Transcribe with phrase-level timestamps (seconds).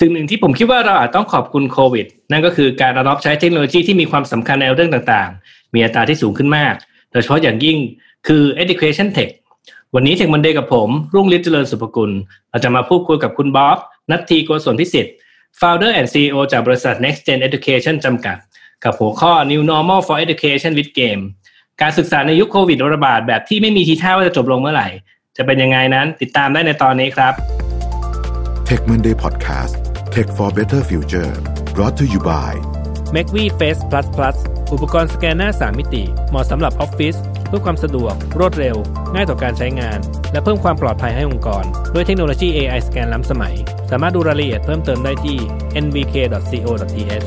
[0.00, 6.74] สิ่งหนึ่งที่ผมคิดว่าเราอาจต้องขอบคุณโควิด นั่นก็คือการรับใช้เทคโนโลยีที่มีความสำคัญในเรื่องต่างๆ มีอัตราที่สูงขึ้นมาก
[7.10, 7.78] โดยเฉพาะอย่างยิ่ง
[8.26, 9.30] คือ education tech
[9.94, 12.10] วันนี้เทคมันเดย์กับผม รุ่งฤทธิ์เจริญสุภกุล
[12.50, 13.78] เราจะมาพูดคุยกับคุณบ๊อบ
[14.10, 15.14] นัททีโกศลพิสิทธิ์
[15.60, 18.36] founder and CEO จากบริษัท Next Gen Education จำกัด
[18.84, 21.22] กับหัวข้อ New Normal for Education with Game
[21.80, 24.88] การศึกษาในยุคโควิดระบาดแบบที่ไม่มีทีท่าว่าจะจบลงเมื่อไหร่
[25.36, 27.32] จะเป็นยังไงนั้นติดตามได้ในตอนนี้ครับ
[28.68, 29.83] Tech Monday Podcast
[30.14, 31.32] Tech for Better Future
[31.74, 32.52] brought to you by
[33.16, 34.36] m a c v i Face Plus Plus
[34.72, 37.14] อุปกรณ์สแกนหน้า 3 มิติ เหมาะสำหรับออฟฟิศ
[37.48, 38.76] เพื่อความสะดวก รวดเร็ว
[39.14, 39.98] ง่ายต่อการใช้งาน
[40.32, 43.54] และเพิ่มความปลอดภัยให้องค์กร ด้วยเทคโนโลยี AI สแกนล้ำสมัย
[43.90, 45.36] สามารถดูรายละเอียดเพิ่มเติมได้ที่
[45.84, 47.26] nbk.co.th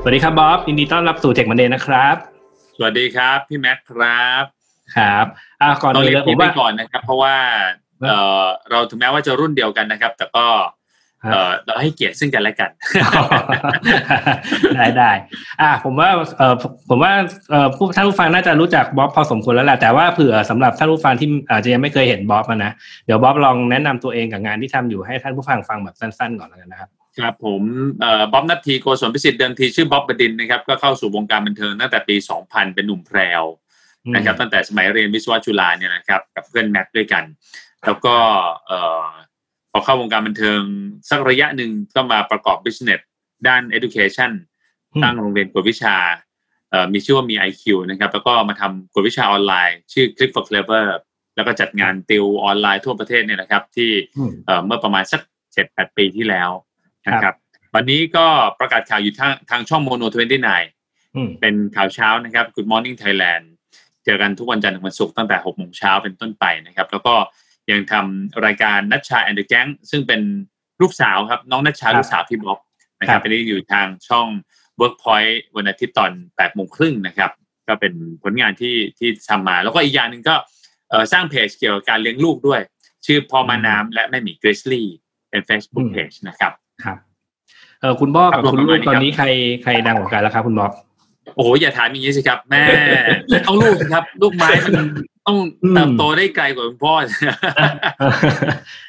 [0.00, 2.16] สวัสดีครับบ๊อบยินดีต้อนรับสู่เทคมันเดย์นะครับ
[2.76, 4.44] สวัสดีครับ พี่แม็กครับ
[4.96, 5.26] ครับ
[5.62, 7.36] อ่าก่อนต้องอื่นเรียเลกยผพี่มไปว่าก่อนนะครับ เพราะว่า
[8.06, 10.46] เอ่อเราถึงแม้ว่าจะรุ่นเดียวกันนะครับ แต่ก็
[11.32, 12.70] เอ่อเราให้เกียรติซึ่งกันและกัน
[14.76, 15.10] ได้ได้
[15.62, 16.54] อ่าผมว่าเออ
[16.88, 17.12] ผมว่า
[17.50, 22.72] เออผู้ท่านผู้ฟังน่าจะรู้จักบ๊อบพอสมควรแล้วแหละแต่ว่าเผื่อสำหรับท่านผู้ฟังที่อาจจะยังไม่เคยเห็นบ๊อบมานะ
[23.06, 27.62] เดี๋ยวบ๊อบลองแนะนำตัวเองกับงานที่ทำอยู่ให้ท่านผู้ฟังฟังแบบสั้นๆก่อนแล้วกันนะครับครับผม
[28.00, 33.44] เอ่อบ๊อบนัททีโกศลพิสิทธิ์เดิมทีชื่อบ๊อบบดินทร์นะครับก็เข้าสู่วงการบันเทิงตั้งแต่ปี 2000 เป็นหนุ่มแพรว
[34.14, 37.24] นะครับตั้งแต่สมัยเรียนวิศวะจุฬาเนี่ยนะครับกับเพื่อนแม็กด้วยกัน
[37.86, 38.14] แล้วก็
[38.66, 40.60] เอ่อพอเข้าวงการบันเทิง
[41.10, 43.00] สักระยะหนึ่งก็มาประกอบ business
[43.46, 44.30] ด้าน education
[44.92, 45.96] อืมตั้งโรงเรียนกวดวิชา
[46.70, 50.86] เอ่อมีชื่อว่ามี IQ นะครับ แล้วก็มาทำกวดวิชาออนไลน์ ชื่อ Click for Clever
[51.36, 55.20] แล้วก็จัดงานติวออนไลน์ทั่วประเทศเนี่ยนะครับ ที่อืมเอ่อเมื่อประมาณสัก
[55.52, 56.50] เจ็ดแปดปีที่แล้ว
[57.06, 57.34] นะครับ
[57.74, 58.26] วันนี้ก็
[58.60, 60.02] ประกาศข่าวอยู่ทางทางช่องโมโน
[60.60, 63.44] 29อืมเป็นข่าวเช้านะครับ Good Morning Thailand
[64.04, 67.14] เจอกันทุกวันจันทร์ถึงวันศุกร์ตั้งแต่6โมงเช้าเป็นต้นไปนะครับ แล้วก็
[67.70, 70.20] ยังทำรายการนัชชาแอนด์แก๊งซึ่งเป็น
[70.82, 72.58] ลูกสาวครับ น้องนัชชาครับลูกสาวพี่บ๊อบ
[73.00, 74.28] นะคครัรับบอันนี้อยู่ทางช่อง
[74.80, 77.30] Workpoint วันอาทิตย์ตอน8โมงครึ่งนะครับ
[77.68, 77.92] ก็เป็น
[78.22, 80.34] ผลงานที่ที่ทำมา แล้วก็อีกอย่างหนึ่งก็
[80.90, 82.60] เอ่อสร้างเพจเกี่ยวกับการเลี้ยงลูกด้วย
[83.06, 84.86] ชื่อพ่อมาน้ำและแม่หมีเกรซลี่
[85.30, 86.52] เป็น Facebook Page นะครับ
[86.84, 86.98] ครับ
[87.80, 89.26] เออคุณบ๊อบกับครับคุณประลูมาณกนี้ตอนครับนี้ใคร
[89.62, 90.72] ใครดังกว่ากันแล้วครับคุณบ๊อบ
[91.34, 92.62] โอ้โหอย่าถามอย่างนี้สิครับ แม่
[93.46, 94.74] ต้องลูกสิครับ ลูกไม้มัน
[95.26, 96.94] ต้องอืมเติบโตได้ไกลกว่าคุณพ่อ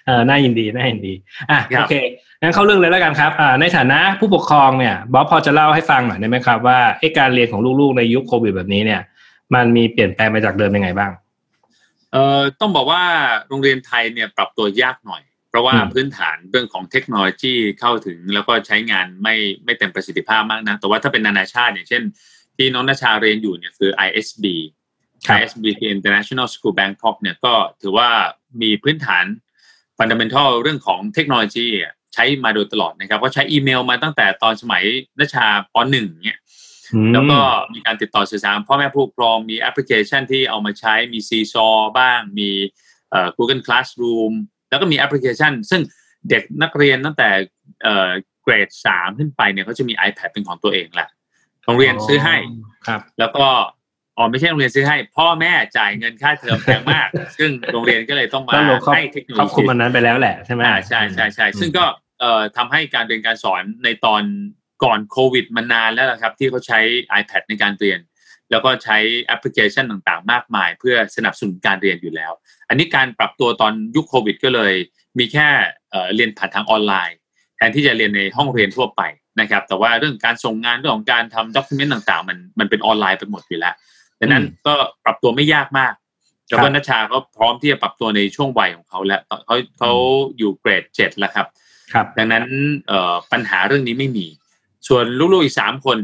[0.05, 1.13] เออน่ายินดีน่ายินดี
[1.51, 1.95] อะครับโอเค
[2.41, 9.01] งั้นเข้าเรื่องเลยแล้วกันครับอ่าในฐานะผู้ปกครองเนี่ยบ๊อบพอจะเล่าให้ฟังหน่อยได้ไหมครับว่าไอ้การเรียนของลูกๆในยุคโควิดแบบนี้เนี่ย
[9.55, 11.11] มันมีเปลี่ยนแปลงไปจากเดิมยังไงบ้าง
[12.11, 13.03] เอ่อต้องบอกว่า
[13.47, 22.03] โรงเรียนไทยเนี่ยปรับตัวยากหน่อย เพราะว่าอืมพื้นฐานเรื่องของเทคโนโลยีเข้าถึงแล้วก็ใช้งานไม่ไม่เต็มประสิทธิภาพมากนะแต่ว่าถ้าเป็นนานาชาติอย่างเช่น
[22.57, 24.45] ที่น้องนาชาเรียนอยู่เนี่ยคือ ISB
[25.27, 28.09] ครับ ISB คือ International School Bangkok เนี่ยก็ถือว่า
[28.61, 29.25] มีพื้นฐาน
[29.97, 34.83] fundamental เรื่องของเทคโนโลยีอะใช้มาโดยตลอดนะครับก็ใช้อีเมลมาตั้งแต่ตอนสมัย
[35.19, 36.39] นาชาปหนึ่งเนี่ย
[36.93, 37.37] อืมแล้วก็
[37.73, 42.49] มีการติดต่อสื่อสารพ่อแม่ผู้ปกครองมีแอปพลิเคชันที่เอามาใช้มี Seesaw บ้าง มี
[43.11, 44.33] เอ่อ Google Classroom
[44.69, 45.81] แล้วก็มีแอปพลิเคชัน ซึ่ง
[46.29, 47.29] เด็กนักเรียนตั้งแต่
[47.83, 48.09] เอ่อ
[48.43, 51.09] เกรดสามขึ้นไปเนี่ยเขาจะมี iPad เป็นของตัวเองแหละ
[51.63, 52.35] โรงเรียนซื้อให้
[52.87, 53.47] ครับ แล้วก็
[54.17, 57.07] อ๋อไม่ใช่โรงเรียนซื้อให้ พ่อแม่จ่ายเงินค่าเทอมแพงมาก
[57.37, 61.85] ซึ่งโรงเรียนก็เลยต้องมาก็ลงครอบให้เทคโนโลครอบคลุมยีมันนั้นไปแล้วแหละใช่ไหมอ่าใช่ใช่ใช่ซึ่งก็
[62.19, 64.23] เอ่อทำให้การเรียนการสอนในตอน
[64.83, 66.79] ก่อนโควิดมานานแล้วนะครับ ที่เขาใช้
[67.19, 67.99] iPad ในการเรียน
[68.51, 72.31] แล้วก็ใช้แอปพลิเคชันต่างๆ มากมาย เพื่อสนับสนุนการเรียนอยู่แล้ว
[72.69, 74.73] อันนี้การปรับตัวตอนยุคโควิด ก็เลย
[75.19, 75.47] มีแค่
[75.91, 77.17] เอ่อเรียนผ่านทางออนไลน์
[77.55, 79.01] แทนที่จะเรียนในห้องเรียนทั่วไป
[79.41, 83.75] นะครับ แต่ว่าเรื่องการส่งงานเรื่องของการทำด็อกิเมนต์ต่างๆ มันมันเป็นออนไลน์ไปหมดอยู่แล้ว
[84.19, 84.73] ดังนั้นก็
[85.03, 85.93] ปรับตัวไม่ยากมาก
[86.47, 89.91] แล้วก็นัชชาก็พร้อมที่จะปรับตัวในช่วงวัยของเขาแล้วเขาเขา
[90.37, 91.47] อยู่เกรดเจ็ดแล้วครับ
[91.93, 92.45] ครับ ดังนั้น
[92.87, 94.25] เอ่อปัญหาเรื่องนี้ไม่มี
[94.87, 95.97] ส่วนลูกๆอีกสามคน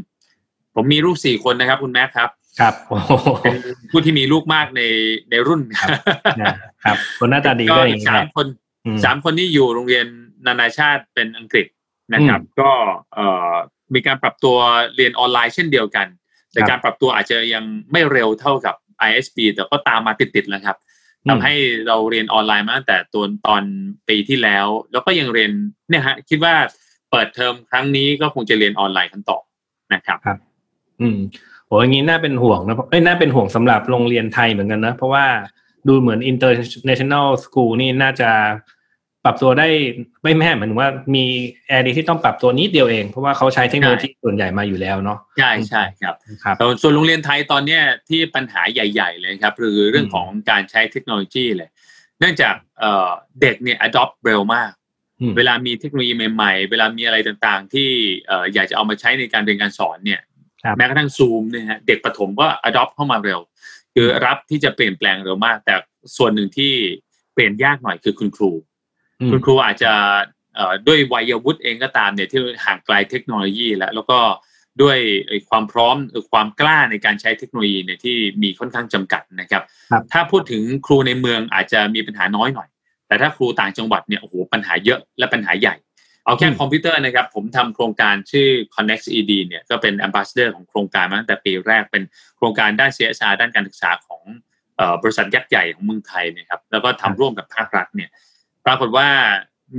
[0.76, 2.30] ผมมีลูกสี่คนนะครับ คุณแม่ครับ
[2.60, 3.12] ครับโอ้โห
[3.44, 3.56] เป็น
[3.92, 4.82] ผู้ที่มีลูกมากใน
[5.30, 5.80] ในรุ่นนะ
[6.86, 8.48] ครับ คนหน้าตาดีก็ก็ออีย่างนี้แหกสามละคน
[8.86, 10.06] อืมสามคนที่อยู่โรงเรียน
[10.48, 11.68] นานาชาติเป็นอังกฤษ
[12.14, 12.72] นะครับอืมก็
[13.16, 13.54] เอ่อ
[13.94, 14.58] มีการปรับตัว
[14.96, 16.08] เรียนออนไลน์เช่นเดียวกัน
[16.54, 18.76] แต่ครับการปรับตัวอาจจะยังไม่เร็วเท่ากับ
[19.08, 20.78] ISB แต่ก็ตามมาติดๆแล้วครับ
[21.26, 21.54] อืมทำให้
[21.88, 23.64] เราเรียนออนไลน์มาตั้งแต่ตัวตอน
[24.10, 25.52] ปีที่แล้ว แล้วก็ยังเรียน
[25.90, 26.56] เนี่ยฮะคิดว่า
[27.12, 29.40] เปิดเทอมครั้งนี้ก็คงจะเรียนออนไลน์กันต่อ
[29.94, 30.18] นะครับ
[31.02, 31.18] อืม
[31.66, 35.26] โหอย่างนี้น่าเป็นห่วงนะเอ้ยน่าเป็นห่วงสำหรับโรงเรียนไทยเหมือนกันนะ เพราะว่า
[35.88, 38.30] ดูเหมือน international school นี่น่าจะ
[39.26, 39.68] ปรับตัวได้
[40.24, 41.26] ไม่แม่เหมือนว่ามี
[41.68, 51.70] area ที่ต้องปรับตัวนิดเดียวเอง เพราะว่าเขาใช้เทคโนโลยีส่วนใหญ่มาอยู่แล้วเนาะใช่ใช่ครับครับส่วนโรงเรียนไทยตอนเนี้ยที่ปัญหาใหญ่ ๆ เลยครับคือเรื่องของการใช้เทคโนโลยีเลย
[52.20, 53.10] เนื่องจากเอ่อ
[53.42, 54.72] เด็กเนี่ย adopt เร็วมาก
[55.20, 57.90] อืมเวลามีเทคโนโลยีใหม่ๆ เวลามีอะไรต่างๆ ที่
[58.28, 60.22] เอ่ออยากจะเอามาใช้ในการเรียนการสอนเนี่ย
[60.64, 63.40] ครับแม้กระทั่งซูมเนี่ยฮะเด็กประถมก็ adopt เข้ามาเร็ว
[63.96, 65.76] คือรับที่จะเปลี่ยนแปลงเร็วมาก แต่
[66.18, 66.74] ส่วนหนึ่งที่
[67.34, 68.73] เปลี่ยนยากหน่อยคือคุณครูอืม
[69.32, 69.94] คุณครูอาจจะ
[70.56, 74.20] เอ่อด้วยวัยวุฒิเองก็ตามเนี่ยที่ห่างไกลเทคโนโลยีแล้วแล้วก็
[74.82, 74.98] ด้วย
[75.28, 82.68] ไอ้ความพร้อมหรือความกล้าในการใช้เทคโนโลยีเนี่ยที่มีค่อนข้างจำกัดนะครับครับ ถ้าพูดถึงครูในเมืองอาจจะมีปัญหาน้อยหน่อย
[83.08, 85.76] แต่ถ้าครูต่างจังหวัดเนี่ยโอ้โหปัญหาเยอะและปัญหาใหญ่
[86.26, 92.04] เอาแค่อืมคอมพิวเตอร์นะครับ ผมทำโครงการชื่อ Connect ED เนี่ยก็เป็น ambassador ของโครงการมาตั้งแต่ปีแรกเป็น
[92.38, 94.24] โครงการด้าน CSR ด้านการศึกษาของ
[94.78, 98.10] เอ่อบริษัทยักษ์ใหญ่ของเมืองไทยนะครับแล้วก็ทำร่วมกับภาครัฐเนี่ย
[98.66, 99.08] ปรากฏว่า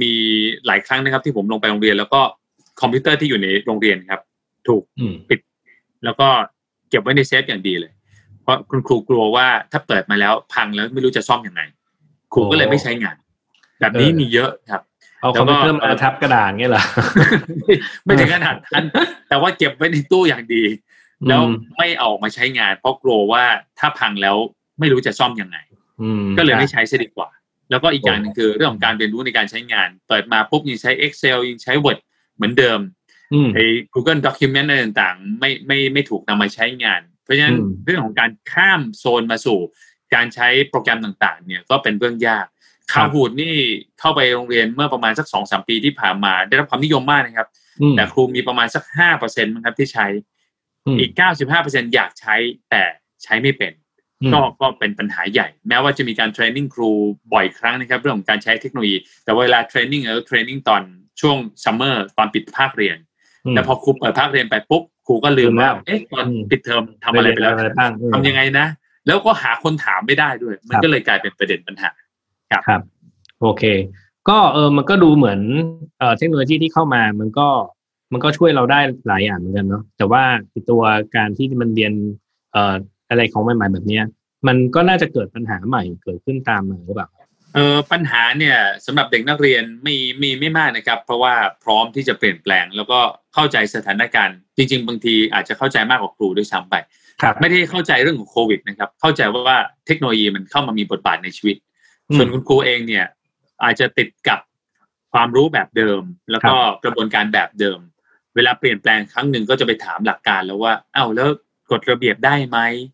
[0.03, 0.13] มี
[0.67, 2.21] หลายครั้งนะครับ ที่ผมลงไปโรงเรียน แล้วก็
[2.81, 4.21] คอมพิวเตอร์ที่อยู่ในโรงเรียนครับ
[4.69, 5.15] ถูกอืม
[6.05, 6.29] แล้วก็
[6.91, 7.93] เก็บไว้ในเซฟอย่างดีเลย
[8.43, 11.63] เพราะคุณครูกลัวว่าถ้าเปิดมาแล้วพังแล้วไม่รู้จะซ่อมยังไง
[12.33, 13.17] ครูก็เลยไม่ใช้งาน
[13.81, 14.83] แบบนี้เออมีเยอะครับ
[15.21, 16.85] เอาคอมพิวเตอร์มาทับกระดานเงี้ยเหรอ
[18.05, 18.85] ไม่ถึงขนาดนั้น
[19.29, 20.65] แต่ว่าเก็บไว้ในตู้อย่างดี
[21.29, 23.45] แล้วอืมไม่เอาออกมาใช้งาน เพราะกลัวว่า
[23.79, 24.37] ถ้าพังแล้ว
[24.81, 25.57] ไม่รู้จะซ่อมยังไง
[26.03, 27.29] อืมก็เลยไม่ใช่ใช้ซะดีกว่า
[27.75, 31.99] แล้วก็อีกอย่างหนึ่งคือเรื่องของการเรียนรู้ในการใช้งาน เปิดมาปุ๊บยังใช้ Excel ยังใช้ Word
[32.37, 32.81] เหมือนเดิม
[33.33, 39.59] อืมไอ้ Google Document อะไรต่างๆ ไม่ไม่ไม่ถูกนำมาใช้งาน เพราะฉะนั้นอืมเรื่องของการข้ามโซนมาสู่
[40.15, 42.47] การใช้โปรแกรมต่างๆ เนี่ยก็เป็นเรื่องยาก
[42.93, 43.55] ข่าวหูดนี่
[44.01, 47.49] เข้าไปโรงเรียนเมื่อประมาณสักสองสามปีที่ผ่านมา ได้รับความนิยมมากนะครับ
[47.81, 50.07] อืมแต่ครูมีประมาณสักห้าเปอร์เซ็นต์ครับที่ใช้
[50.95, 52.35] มอีกเก้าสิบห้าเปอร์เซ็นอยากใช้
[52.71, 52.83] แต่
[53.25, 53.83] ใช้ไม่เป็นอืม
[54.33, 56.91] ก็ก็เป็นปัญหาใหญ่ แม้ว่าจะมีการ training ครู
[57.33, 60.83] บ่อยครั้งนะครับ เรื่องของการใช้เทคโนโลยี แต่เวลา training แล้ว training ตอน
[61.21, 62.99] ช่วง summer ตอนปิดภาคเรียน
[63.53, 68.67] มแต่พอครูเปิดภาคเรียนไปปุ๊บครูก็ลืมว่าลืมแล้วเอ๊ะตอนอืมปิดเทอมทำอะไรไปแล้วอะไรบ้างอืมทำยังไงนะ
[69.07, 71.91] แล้วก็หาคนถามไม่ได้ด้วย มันครับก็เลยกลายเป็นประเด็นปัญหา
[72.51, 72.83] ครับ
[73.41, 73.65] โอเค
[74.29, 75.41] ก็เออมันก็ดูเหมือน
[75.99, 77.49] เอ่อเทคโนโลยีที่เข้ามามันก็
[78.13, 80.83] มันก็ช่วยเราได้หลายอย่างเหมือนกันเนาะแต่ว่าไอ้ตัว
[81.17, 81.93] การที่มันเรียน
[82.53, 82.75] เอ่อ
[83.15, 84.05] อะไรของใหม่ๆแบบเนี้ย
[84.47, 87.09] มันก็น่าจะเกิดปัญหาใหม่เกิดขึ้นตามมาหรือเปล่า
[87.55, 88.57] เออปัญหาเนี่ย
[88.87, 91.35] สำหรับเด็กนักเรียนมีมีไม่มากนะครับ เพราะว่า
[91.65, 92.99] พร้อมที่จะเปลี่ยนแปลง แล้วก็
[93.35, 96.75] เข้าใจสถานการณ์ จริง ๆ บางทีอาจจะเข้าใจมากกว่าครูด้วยซ้ำไป
[97.23, 99.57] ครับไม่ได้เข้าใจเรื่องของโควิดนะครับ เข้าใจว่า
[99.87, 101.57] เทคโนโลยีมันเข้ามามีบทบาทในชีวิต
[102.09, 103.07] อืมส่วนคุณครูเองเนี่ย
[103.65, 104.41] อาจจะติดกับ
[105.13, 107.79] ความรู้แบบเดิม แล้วก็กระบวนการแบบเดิม
[108.35, 111.29] เวลาเปลี่ยนแปลงครั้งหนึ่งก็จะไปถามหลักการแล้วว่าอ้าวแล้ว
[111.71, 112.94] กฎระเบียบได้ไหมอื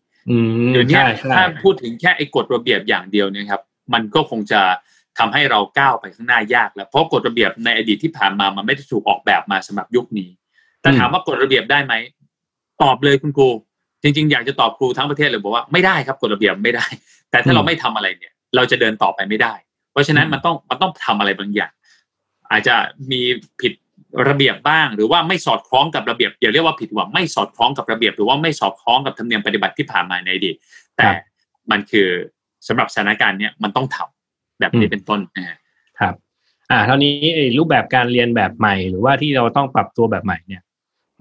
[0.71, 3.61] เดี๋ยวเนี้ยใช่ใช่ถ้าพูดถึงแค่ไอ้กฎระเบียบอย่างเดียวเนี่ยครับ
[3.93, 4.61] มันก็คงจะ
[5.19, 10.29] ทำให้เราก้าวไปข้างหน้ายากแล้วเพราะกฎระเบียบในอดีตที่ผ่านมามันไม่ได้ถูกออกแบบมาสำหรับยุคนี้
[10.81, 11.93] แต่ถามว่ากฎระเบียบได้ไหม
[12.83, 13.49] ตอบเลยคุณครู
[14.03, 16.85] จริงๆ อยากจะตอบครูทั้งประเทศเลยบอกว่าไม่ได้ครับกฎระเบียบไม่ได้
[17.31, 19.53] แต่ถ้าเราไม่ทำอะไรเนี่ย เราจะเดินต่อไปไม่ได้
[19.91, 21.71] เพราะฉะนั้นมันต้องมันต้องทำอะไรบางอย่าง
[22.51, 22.75] อาจจะ
[23.11, 23.21] มี
[23.61, 23.73] ผิด
[24.29, 30.55] ระเบียบบ้าง หรือว่าไม่สอดคล้องกับระเบียบอย่าเรียกว่าผิดว่าไม่สอดคล้องกับระเบียบ หรือว่าไม่สอดคล้องกับธรรมเนียมปฏิบัติที่ผ่านมาในอดีต
[30.97, 31.07] แต่
[31.71, 32.09] มันคือ
[32.67, 35.57] สำหรับสถานการณ์เนี้ยมันต้องทำแบบนี้เป็นต้นนะฮะ
[35.99, 36.15] ครับ
[36.71, 40.61] อ่าเท่านี้ไอ้รูปแบบการเรียนแบบใหม่ หรือว่าที่เราต้องปรับตัวแบบใหม่เนี่ย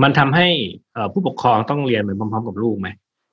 [0.03, 0.49] มันทำให้
[0.93, 2.89] เอ่อผู้ปกครองต้องเรียนไปพร้อมๆกับลูกไหม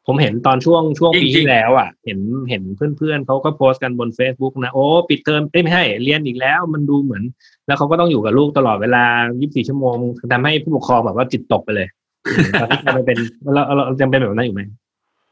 [0.10, 2.19] ผมเห็นตอนช่วงช่วงปีที่แล้วอะ เห็น
[2.50, 2.63] เห็น
[2.98, 7.24] เพื่อนๆเขาก็โพสต์กันบน Facebook นะโอ้ปิดเทอมเอ้ยไม่ใช่เรียนอีกแล้ว มันดูเหมือน
[7.67, 9.03] แล้วเขาก็ต้องอยู่กับลูกตลอดเวลา
[9.35, 9.97] 24 ชั่วโมง
[10.33, 11.88] ทำให้ผู้ปกครองแบบว่าจิตตกไปเลย
[12.25, 13.17] อืมตอนนี้มันเป็น
[13.53, 14.62] เราเราเราจำเป็นแบบนั้นอยู่ไหม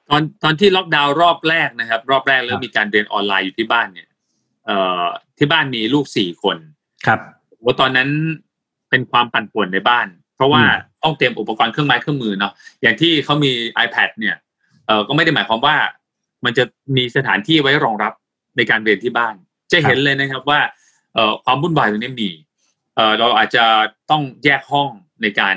[0.10, 4.08] ตอนตอนที่ล็อกดาวน์รอบแรกนะครับ รอบแรกแล้ครัวบมีการเรียนออนไลน์อยู่ที่บ้านเนี่ย
[4.66, 5.04] เอ่อ
[5.38, 6.58] ที่บ้านมีลูกสี่คน
[7.06, 7.20] ครับ
[7.64, 8.10] ว่าตอนนั้น
[8.90, 13.52] เป็นความปั่นป่วนในบ้าน เพราะว่าอืมต้องเตรียมอุปกรณ์เครื่องไม้เครื่องมือเนาะอย่างที่เขามี
[13.86, 14.36] iPad เนี่ย
[14.86, 15.76] เอ่อก็ไม่ได้หมายความว่า
[16.46, 16.64] มันจะ
[16.98, 18.14] มีสถานที่ไว้รองรับ
[18.58, 19.36] ในการเรียนที่บ้าน
[19.72, 20.85] จะเห็นเลยนะครับว่าเอ่อ
[21.46, 22.30] ความวุ่นวายตรงนี้มี
[22.96, 23.66] เอ่อเราอาจจะ
[24.12, 24.90] ต้องแยกห้อง
[25.22, 25.56] ในการ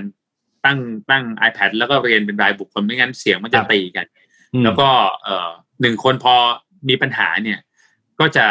[0.64, 0.78] ตั้ง
[1.10, 4.06] ตั้ง iPad แล้วก็เรียนเป็นรายบุคคลไม่งั้นเสียงมันจะครับตีกัน
[4.54, 4.88] อืมแล้วก็
[5.24, 5.50] เอ่อ
[5.80, 6.34] หนึ่งคนพอ
[6.88, 7.58] มีปัญหาเนี่ย
[8.20, 8.46] ก็จะ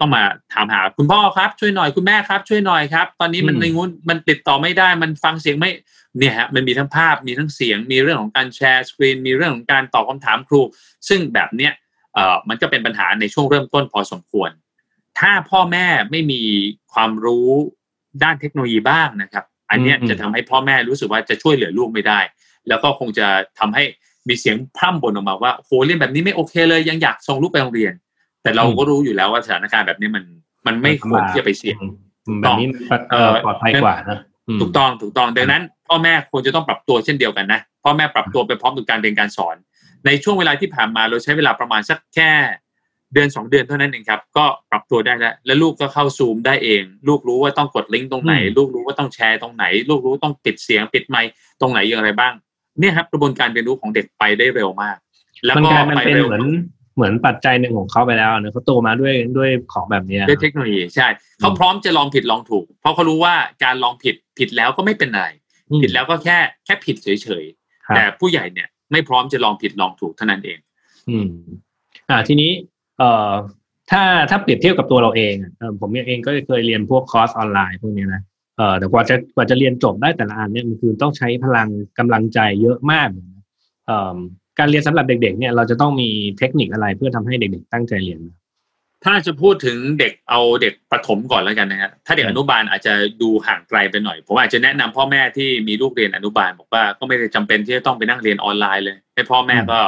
[0.00, 5.70] ต้องมาถามหาคุณพ่อครับ ช่วยหน่อยคุณแม่ครับ ช่วยหน่อยครับ ตอนนี้มันอืมในงู้นมันติดต่อไม่ได้มันฟังเสียงไม่
[6.18, 10.60] เนี่ยฮะมันมีทั้งภาพมีทั้งเสียง มีเรื่องของการแชร์สกรีนมีเรื่องของการตอบคำถามครู
[11.08, 11.72] ซึ่งแบบเนี้ย
[12.14, 14.50] เอ่อมันก็เป็นปัญหาในช่วงเริ่มต้นพอสมควร
[15.18, 16.42] ถ้าพ่อแม่ไม่มี
[16.92, 17.50] ความรู้
[18.22, 22.20] ด้านเทคโนโลยีบ้างนะครับ อันเนี้ยอืมจะทำให้พ่อแม่รู้สึกว่าจะช่วยเหลือลูกไม่ได้
[22.68, 23.26] แล้วก็คงจะ
[23.58, 23.84] ทำให้
[24.28, 27.92] มีเสียงพร่ำบ่นออกมาว่าโหเรียนแบบนี้ไม่โอเคเลยยังอยากส่งลูกไปโรงเรียน
[28.42, 30.24] แต่เราก็รู้อยู่แล้วว่าสถานการณ์แบบนี้มัน
[30.66, 31.78] มันไม่ควรที่จะไปเสี่ยง
[32.26, 32.78] อืมแบบนี้มัน
[33.10, 34.18] เอ่อปลอดภัยกว่านะ
[34.56, 39.56] มถูกต้องถูกต้องดังนั้น พ่อแม่ควรจะต้องปรับตัวเช่นเดียวกันนะพ่อแม่ปรับตัวไปพร้อมกับการเรียนการสอน
[40.06, 42.30] ในช่วงเวลาที่ผ่านมาเราใช้เวลาประมาณสักแค่
[43.14, 52.32] เดือนสองเดือนเท่านั้นเองครับ ก็ปรับตัวได้แล้ว แล้วลูกก็เข้าซูมได้เอง ลูกรู้ว่าต้องกดลิงก์ตรงไหนอืมลูกรู้ว่าต้องแชร์ตรงไหน ลูกรู้ต้องปิดเสียงปิดไมค์ตรงไหนอย่างไรบ้าง
[52.80, 54.96] เนี่ยครับกระบวนการเรียนรู้ของเด็กไปได้เร็วมาก
[55.44, 56.46] แล้วมันก็กลายมันไปเป็นเร็วเหมือน
[56.96, 61.08] เหมือนปัจจัยหนึ่งของเขาไปแล้วเนอะเขาโตมาด้วยด้วยของแบบเนี้ยด้วยเทคโนโลยีใช่
[61.40, 63.34] เขาพร้อมจะลองผิดลองถูก เพราะเขารู้ว่า
[63.64, 65.24] การลองผิดผิดแล้วก็ไม่เป็นไร
[65.70, 67.08] อืมผิดแล้วก็แค่แค่ผิดเฉ
[67.42, 67.44] ย
[67.86, 70.58] ครับๆแต่ผู้ใหญ่เนี่ยไม่พร้อมจะลองผิดลองถูกเท่านั้นเอง
[71.10, 71.28] อืม
[72.10, 72.50] อ่าทีนี้
[72.98, 73.32] เอ่อ
[73.90, 78.22] ถ้าถ้าเปรียบเทียบกับตัวเราเองอะผมเองก็เคยเรียนพวกคอร์สออนไลน์พวกนี้นะ
[78.56, 83.08] เออแต่กว่าจะกว่าจะเรียนจบได้แต่ละอันเนี่ยมันคือต้องใช้พลังกำลังใจเยอะมาก
[83.86, 84.16] เอ่อ
[84.58, 88.20] การเรียนสำหรับเด็ก ๆ เนี่ยเราจะต้องมีเทคนิคอะไรเพื่อทำให้เด็ก ๆ ตั้งใจเรียน
[89.04, 99.80] ถ้าจะพูดถึงเด็กเอาเด็กประถมก่อนแล้วกันนะฮะถ้าเด็กอนุบาลอาจจะดูห่างไกลไปหน่อยผมอาจจะแนะนำพ่อแม่ที่มีลูกเรียนอนุบาลบอกว่าก็ไม่ได้จำเป็นที่จะต้องไปนั่งเรียนออนไลน์เลยให้พ่อแม่ก็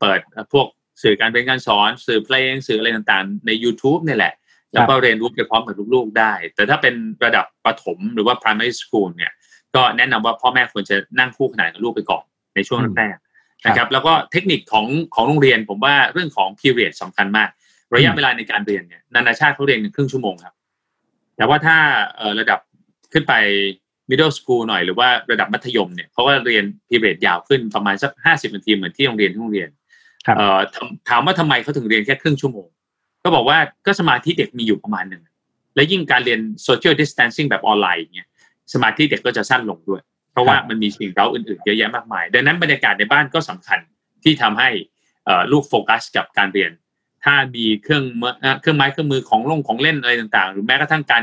[0.00, 0.20] เปิด
[0.52, 0.66] พวก
[1.02, 4.34] สื่อการเรียนการสอน สื่อเพลงสื่ออะไรต่างๆ ใน YouTube เนี่ยแหละ
[4.72, 9.32] แล้วก็เรียนรู้ไปพร้อมกับลูกๆได้ แต่ถ้าเป็นระดับประถมหรือว่า primary school เนี่ย
[9.74, 12.24] ก็แนะนำว่าพ่อแม่ควรจะนั่งคู่ขนานกับลูกไปก่อน
[12.54, 17.48] ในช่วงแรกๆนะครับแล้วก็เทคนิคของของโรงเรียนผมว่าเรื่องของ period สำคัญมาก
[17.94, 20.54] ระยะเวลาในการเรียนเนี่ยนานาชาติเขาเรียนกันครึ่งชั่วโมงครับ
[21.36, 21.76] แต่ว่าถ้า
[22.16, 22.60] เอ่อระดับ
[23.12, 23.34] ขึ้นไป
[24.10, 29.85] middle school หน่อยหรือว่าระดับมัธยมเนี่ยเขาก็เรียน period ยาวขึ้นประมาณสักห้าสิบนาทีเหมือนที่โรงเรียนที่โรงเรียนครับเอ่อ
[31.08, 32.68] ถามว่าทำไมเขาถึงเรียนแค่ครึ่งชั่วโมง
[33.24, 35.22] ก็บอกว่าก็สมาธิเด็กมีอยู่ประมาณหนึ่ง
[35.74, 38.28] และยิ่งการเรียน social distancing แบบออนไลน์อย่างเงี้ย
[38.72, 40.00] สมาธิเด็กก็จะสั้นลงด้วย
[40.32, 43.78] เพราะว่ามันมีสิ่งเร้าอื่นๆเยอะแยะมากมาย ดังนั้นบรรยากาศในบ้านก็สำคัญ
[44.24, 44.68] ที่ทำให้
[45.52, 46.70] ลูกโฟกัสกับการเรียน
[47.24, 48.04] ถ้ามีเครื่อง
[48.60, 51.22] เครื่องไม้เครื่องมือของลงของเล่นอะไรต่างๆ หรือแม้กระทั่งการ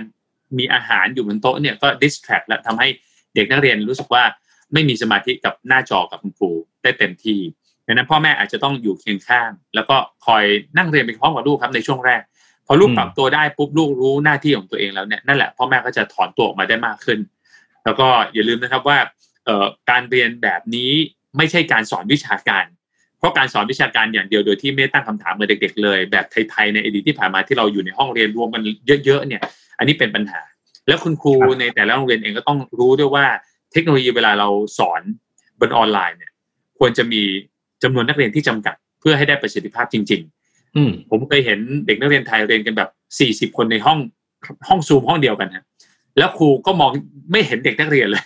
[0.58, 2.88] มีอาหารอยู่บนโต๊ะเนี่ยก็ distract และทำให้
[3.36, 4.24] เด็กนักเรียนรู้สึกว่า
[4.74, 6.52] ไม่มีสมาธิกับหน้าจอกับคุณครู
[6.84, 7.40] ได้เต็มที่
[7.88, 10.44] ดังนั้นพ่อแม่อาจจะต้องอยู่เคียงข้าง แล้วก็คอย
[10.78, 12.22] นั่งเรียนไปพร้อมกับลูกครับในช่วงแรก
[12.68, 17.20] พอลูกปรับตัวได้ปุ๊บลูกรู้หน้าที่ของตัวเองแล้วเนี่ยนั่นแหละพ่อแม่ก็จะถอนตัวออกมาได้มากขึ้น
[17.86, 18.98] แล้วก็อย่าลืมนะครับว่า
[19.90, 20.92] การเรียนแบบนี้
[21.38, 22.66] ไม่ใช่การสอนวิชาการ
[23.18, 28.62] เพราะการสอนวิชาการอย่างเดียวโดยที่ไม่ตั้งคำถามกับเด็ก ๆ เลย แบบไทยๆในอดีตที่ผ่านมาที่เราอยู่ในห้องเรียนรวมกัน
[29.06, 29.42] เยอะๆเนี่ย
[29.78, 30.42] อันนี้เป็นปัญหา
[30.88, 33.26] แล้วคุณครูในแต่ละโรงเรียนเองก็ต้องรู้ด้วยว่า
[33.72, 35.02] เทคโนโลยีเวลาเราสอน
[35.60, 36.32] บนออนไลน์เนี่ย
[36.80, 37.24] ควรจะมี
[37.84, 44.00] จำนวนนักเรียนที่จำกัด เพื่อให้ได้ประสิทธิภาพจริง ๆ อืมผมเคยเห็นเด็กนักเรียนไทยเรียนกันแบบสี่สิบคนในห้อง
[44.68, 45.66] ห้องซูมห้องเดียวกันฮะ
[46.18, 46.92] แล้วครูก็มอง
[47.32, 48.24] ไม่เห็นเด็กนักเรียนเลย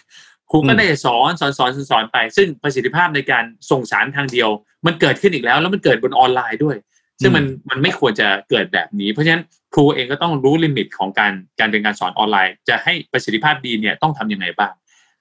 [0.52, 4.50] ครูก็ได้สอนสอนสอนสอนสอนไปซึ่งประสิทธิภาพในการส่งสารทางเดียว
[4.86, 6.76] มันเกิดขึ้นอีกแล้ว แล้วมันเกิดบนออนไลน์ด้วย
[7.22, 14.74] ซึ่งมันมันไม่ควรจะเกิดแบบนี้ เพราะฉะนั้นครูเองก็ต้องรู้ลิมิตของการการเรียนการสอนออนไลน์ จะให้ประสิทธิภาพดีเนี่ยต้องทำยังไงบ้าง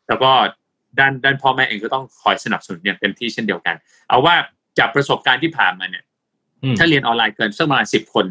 [0.08, 0.30] แล้วก็
[1.00, 3.76] ด้านด้านพ่อแม่เองก็ต้องคอยสนับสนุนอย่างเต็มที่เช่นเดียวกัน
[4.08, 4.34] เอาว่า
[4.78, 6.04] จากประสบการณ์ที่ผ่านมาเนี่ย
[6.62, 8.26] อืมถ้าเรียนออนไลน์เกินสักประมาณสิบคน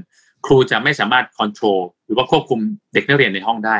[0.45, 2.59] ครูจะไม่สามารถค o n t r o l หรือว่าควบคุม
[2.93, 3.75] เด็กนักเรียนในห้องได้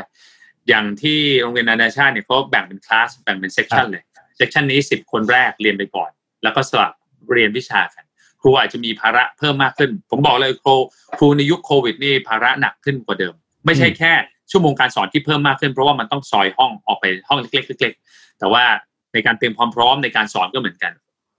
[0.68, 4.02] อย่างที่โรงเรียนนานาชาติเนี่ยเขาแบ่งเป็นคลาสแบ่งเป็น section เลย
[4.36, 6.10] section นี้สิบคนแรกเรียนไปก่อน
[6.42, 6.92] แล้วก็สลับ
[7.32, 8.04] เรียนวิชากัน
[8.40, 10.74] ครูอาจจะมีภาระเพิ่มมากขึ้น ผมบอกเลยครู
[11.18, 14.12] ครูในยุคโควิดนี่ภาระหนักขึ้นกว่าเดิม ไม่ใช่แค่
[14.50, 18.64] ชั่วโมงการสอนที่เพิ่มมากขึ้นเพราะว่ามันต้องซอยห้องออกไปห้องเล็กๆเล็กๆแต่ว่า
[19.12, 20.92] ในการเตรียมความพร้อมในการสอนก็เหมือนกัน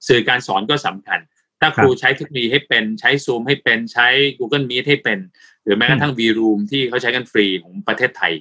[0.08, 1.20] สื่อการสอนก็สำคัญ
[1.62, 4.08] ถ้าครูใช้เทคโนโลยีให้เป็นใช้ซูมให้เป็นใช้
[4.40, 5.20] Google Meet ให้เป็น
[5.64, 8.32] หรือแม้กระทั่ง V Room ที่เขาใช้กันฟรีของประเทศไทย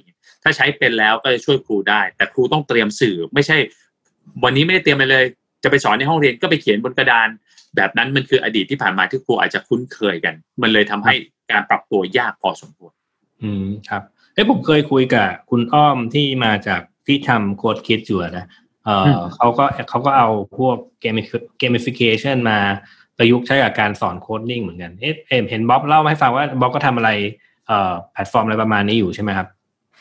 [0.43, 3.57] ถ้าใช้เป็นแล้วก็จะช่วยครูได้ แต่ครูต้องเตรียมสื่อไม่ใช่
[4.43, 5.25] วันนี้ไม่ได้เตรียมไปเลย
[5.63, 7.29] จะไปสอนในห้องเรียนก็ไปเขียนบนกระดาน
[7.75, 11.13] แบบนั้นมันคืออดีตที่ผ่านมาที่ครูอาจจะคุ้นเคยกัน มันเลยทำให้
[11.51, 12.93] การปรับตัวยากพอสมควร
[13.43, 14.03] อืมครับ
[14.37, 18.45] เอ้ผมเคยคุยกับคุณอ้อมที่มาจากที่ทำโค้ดคิดอยู่อะนะ
[18.85, 21.15] เอออืมเขาก็เขาก็เอาพวกเกม
[21.59, 22.59] gamification มา
[23.17, 27.09] ประยุกต์ใช้กับการสอน coding เหมือนกัน เอ๊ะเอ็มเห็นบ๊อบเล่าให้ฟังว่าบ๊อบก็ทำอะไร
[27.67, 29.47] เอ่อแพลตฟอร์มอะไรประมาณนี้อยู่ใช่ไหมครับ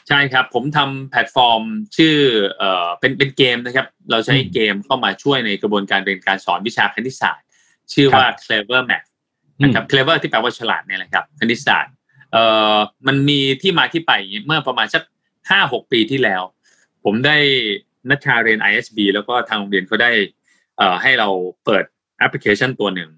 [0.09, 1.62] ใช่ครับ ผมทำแพลตฟอร์ม
[1.97, 2.16] ชื่อ
[2.59, 7.47] เอ่อเป็นเป็นเกมนะครับ เราใช้อืมเกมเข้ามาช่วยในกระบวนการเรียนการสอนวิชาคณิตศาสตร์
[7.93, 9.09] ชื่อว่า Clever Math
[9.62, 11.95] นะครับ Clever ที่แปลว่าฉลาดเนี่ยแหละครับคณิตศาสตร์
[12.37, 14.12] เอ่อมันมีที่มาที่ไป
[14.47, 15.02] เมื่อประมาณสัก
[15.50, 16.43] ห้าหกปีที่แล้ว
[17.05, 17.37] ผมได้
[18.11, 20.11] นักชาเรียน ISB แล้วก็ทางโรงเรียนเขาได้
[20.76, 21.28] เอ่อให้เรา
[21.64, 21.85] เปิด
[22.19, 23.11] แอปพลิเคชันตัวหนึ่ง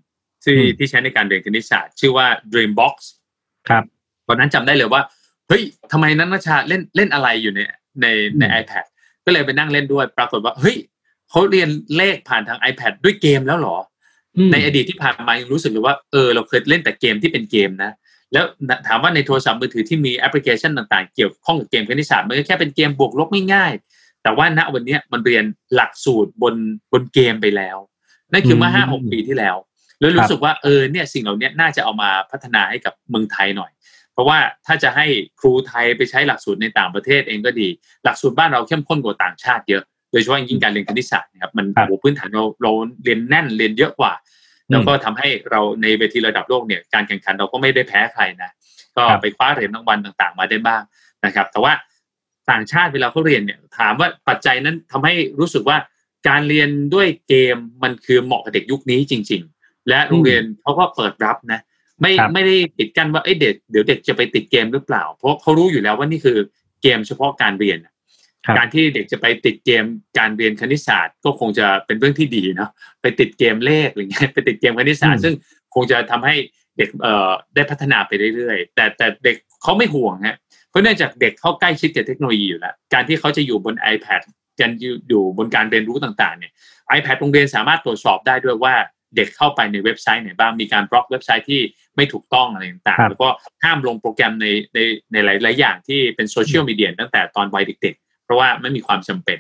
[0.45, 2.95] ที่อืมที่ใช้ในการเรียนคณิตศาสตร์ ชื่อว่า Dreambox
[3.69, 3.85] ครับ
[4.29, 5.03] ตอนนั้นจำได้เลยว่า
[5.49, 7.61] เฮ้ยทำไมนันนชาเล่นเล่นอะไรอยู่ใน
[8.01, 8.07] ใน
[8.39, 8.85] ในอืม iPad
[9.25, 10.77] ก็เลยไปนั่งเล่นด้วย ปรากฏว่าเฮ้ย
[11.31, 13.79] เขาเรียนเลขผ่านทาง iPad ด้วยเกมแล้วเหรอ
[14.47, 17.91] มในอดีตที่ผ่านมายังรู้สึกเลยว่าเออเราเคยเล่นแต่เกมที่เป็นเกมนะ
[18.33, 18.45] แล้ว
[18.87, 25.45] ถามว่าในโทรศัพท์มือถือที่มีแอปพลิเคชันต่างๆ เกี่ยวข้องกับเกมคณิตศาสตร์มันก็แค่เป็นเกมบวกลบง่ายๆแต่ว่าณวันเนี้ยมันเรียน
[25.75, 26.55] หลักสูตรบน
[26.93, 27.77] บนเกมไปแล้ว
[28.33, 29.57] นั่นคือเมื่อมห้าหกปีที่แล้ว
[29.99, 33.71] แล้วรู้สึกว่าเออเนี่ยสิ่งเหล่านี้น่าจะเอามาพัฒนาให้กับเมืองไทยหน่อย
[34.13, 35.07] เพราะว่าถ้าจะให้
[35.41, 37.69] ครูไทยไปใช้หลักสูตรในต่างประเทศเองก็ดี
[38.05, 42.73] หลักสูตรบ้านเราเข้มข้นกว่าต่างชาติเยอะโดยเฉพาะยิ่งการเรียนคณิตศาสตร์นะครับมันครับโอ้โหพื้นฐานเราเรา
[43.05, 44.13] เรียนแน่นเรียนเยอะกว่า
[44.71, 48.51] แล้วก็ทำให้เราในเวทีระดับโลกเนี่ยการแข่งขันเราก็ไม่ได้แพ้ใครนะ
[48.97, 50.83] ก็ครับไปคว้าเหรียญรางวัลต่างๆ มาได้บ้าง
[51.25, 51.73] นะครับ แต่ว่า
[52.51, 55.79] ต่างชาติเวลาเขาเรียนเนี่ยถามว่าปัจจัยนั้นทำให้รู้สึกว่า
[56.29, 61.61] การเรียนด้วยเกมมันคือเหมาะกับเด็กยุคนี้จริง ๆ และโรงเรียนเขาก็เปิดรับนะ
[62.01, 66.39] ไม่ครับไม่ได้ปิดกั้นว่าเอ้ยเด็กเดี๋ยวเด็กจะไปติดเกมหรือเปล่า เพราะเขารู้อยู่แล้วว่านี่คือ
[66.83, 67.95] เกมเฉพาะการเรียนครับ
[68.57, 69.85] การที่เด็กจะไปติดเกม
[70.19, 72.71] การเรียนคณิตศาสตร์ ก็คงจะเป็นเรื่องที่ดีเนาะ
[73.03, 75.35] ไปติดเกมเลขอะไรเงี้ยไปติดเกมคณิตศาสตร์ ซึ่ง
[75.75, 76.35] คงจะทำให้
[76.79, 80.37] เด็กเอ่อได้พัฒนาไปเรื่อยๆ แต่แต่เด็กเขาไม่ห่วงฮะ
[80.71, 84.21] เพราะเนื่องจากเด็กเข้าใกล้ชิดกับเทคโนโลยีอยู่แล้ว การที่เขาจะอยู่บน iPad
[84.61, 86.53] กันอยู่อยู่บนการเรียนรู้ต่างๆเนี่ย
[86.99, 88.75] iPad โรงเรียนสามารถตรวจสอบได้ด้วยว่า
[89.17, 91.61] เด็กเข้าไปในเว็บไซต์ไหนบ้างมีการบล็อกเว็บไซต์ที่
[91.97, 93.29] ไม่ถูกต้องอะไรต่างครับๆแล้วก็
[93.65, 94.79] ห้ามลงโปรแกรมในใน
[95.13, 99.39] ในหลายๆอย่างที่เป็นโซเชียลมีเดียตั้งแต่ตอนวัยเด็กๆ เพราะว่าไม่มีความจำเป็น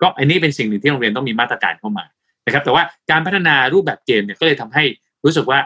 [0.00, 2.04] ก็อันนี้เป็นสิ่งหนึ่งที่โรงเรียนต้องมีมาตรการเข้ามา
[2.46, 4.84] นะครับแต่ว่าการพัฒนารูปแบบเกมเนี่ยก็เลยทำให้
[5.24, 5.58] รู้สึกว่า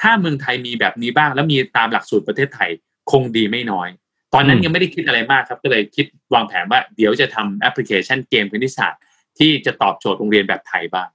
[0.00, 2.70] ถ้าเมืองไทยมีแบบนี้บ้าง แล้วมีตามหลักสูตรประเทศไทย
[3.10, 3.88] คงดีไม่น้อย
[4.34, 9.02] ตอนนั้นอืมยังไม่ได้คิดอะไรมากครับ ก็เลยคิดวางแผนว่าเดี๋ยวจะทำแอปพลิเคชันเกมคณิตศาสตร์
[9.38, 11.08] ที่จะตอบโจทย์โรงเรียนแบบไทยบ้าง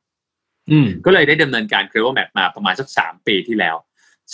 [0.71, 3.75] อืมก็เลยได้ดำเนินการ c l e v e r Map มาประมาณสักสามปีที่แล้ว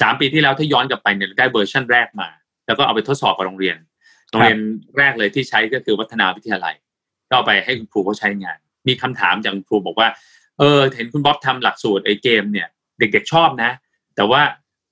[0.01, 2.29] สามปีที่แล้วถ้าย้อนกลับไปเนี่ยได้เวอร์ชันแรกมา
[2.67, 3.77] แล้วก็เอาไปทดสอบกับโรงเรียน
[4.29, 4.59] โรงเรียน
[4.97, 6.75] แรกเลยที่ใช้ก็คือวัฒนาวิทยาลัย
[7.29, 10.07] ก็เอาไปให้คุณครูเขาใช้งาน มีคำถามจากคุณครูบอกว่า
[10.59, 12.67] เออ เห็นคุณบ๊อบทำหลักสูตรไอ้เกมเนี่ย
[12.99, 13.71] เด็กๆชอบนะ
[14.15, 14.41] แต่ว่า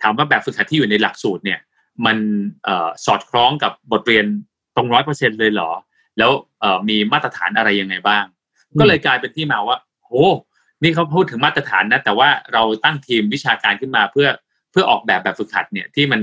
[0.02, 1.60] ถามว่าแบบฝึกหัดที่อยู่ในหลักสูตรเนี่ย
[2.06, 2.18] มัน
[2.64, 4.26] เอ่อสอดคล้องกับบทเรียน
[4.76, 5.72] ตรงร้อยเปอร์เซ็นเลยเหรอ
[6.18, 8.26] แล้วเอ่อมีมาตรฐานอะไรยังไงบ้าง
[8.72, 10.12] อืมก็เลยกลายเป็นที่มาว่าโห
[10.84, 14.28] นี่เขาพูดถึงมาตรฐานนะ แต่ว่าเราตั้งทีมวิชาการขึ้นมาเพื่อ
[14.72, 16.22] เพื่อออกแบบแบบฝึกหัดเนี่ยที่มัน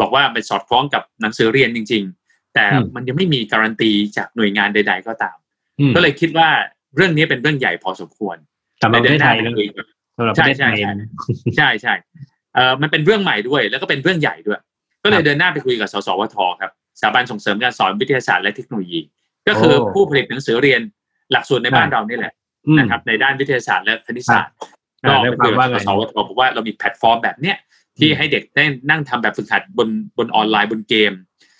[0.00, 2.23] บอกว่ามันสอดคล้องกับหนังสือเรียนจริง ๆ
[2.54, 5.36] แต่อืมมันยังไม่มีการันตีจากหน่วยงานใด ๆ ก็ตาม
[5.80, 6.48] อืมก็เลยคิดว่า
[6.96, 8.36] เรื่องนี้เป็นเรื่องใหญ่พอสมควร
[8.82, 11.08] สำหรับประเทศไทยในนะเดือนหน้าสำหรับประเทศไทยใช่ใช่นะ
[11.56, 11.94] ใช่ใช่
[12.54, 14.60] เอ่อมันเป็นเรื่องใหม่ด้วย แล้วก็เป็นเรื่องใหญ่ด้วย
[15.02, 19.00] ก็เลครับเดินหน้าไปคุยกับสสวทครับสถาบันส่งเสริมการสอนวิทยาศาสตร์และเทคโนโลยี
[19.48, 20.80] ก็คือโอ้ผู้ผลิตหนังสือเรียน
[21.32, 22.32] หลักสูตรในบ้านครับเรานี่แหละ
[22.66, 24.54] อืมนะครับในด้านวิทยาศาสตร์และคณิตศาสตร์
[25.04, 27.56] อ่าก็ได้ไปความคุยว่ากับไงสสวทบอกว่าเรามีแพลตฟอร์มแบบเนี้ย
[27.98, 31.12] ที่ให้เด็กได้นั่งทำแบบฝึกหัดบนบนออนไลน์บนเกม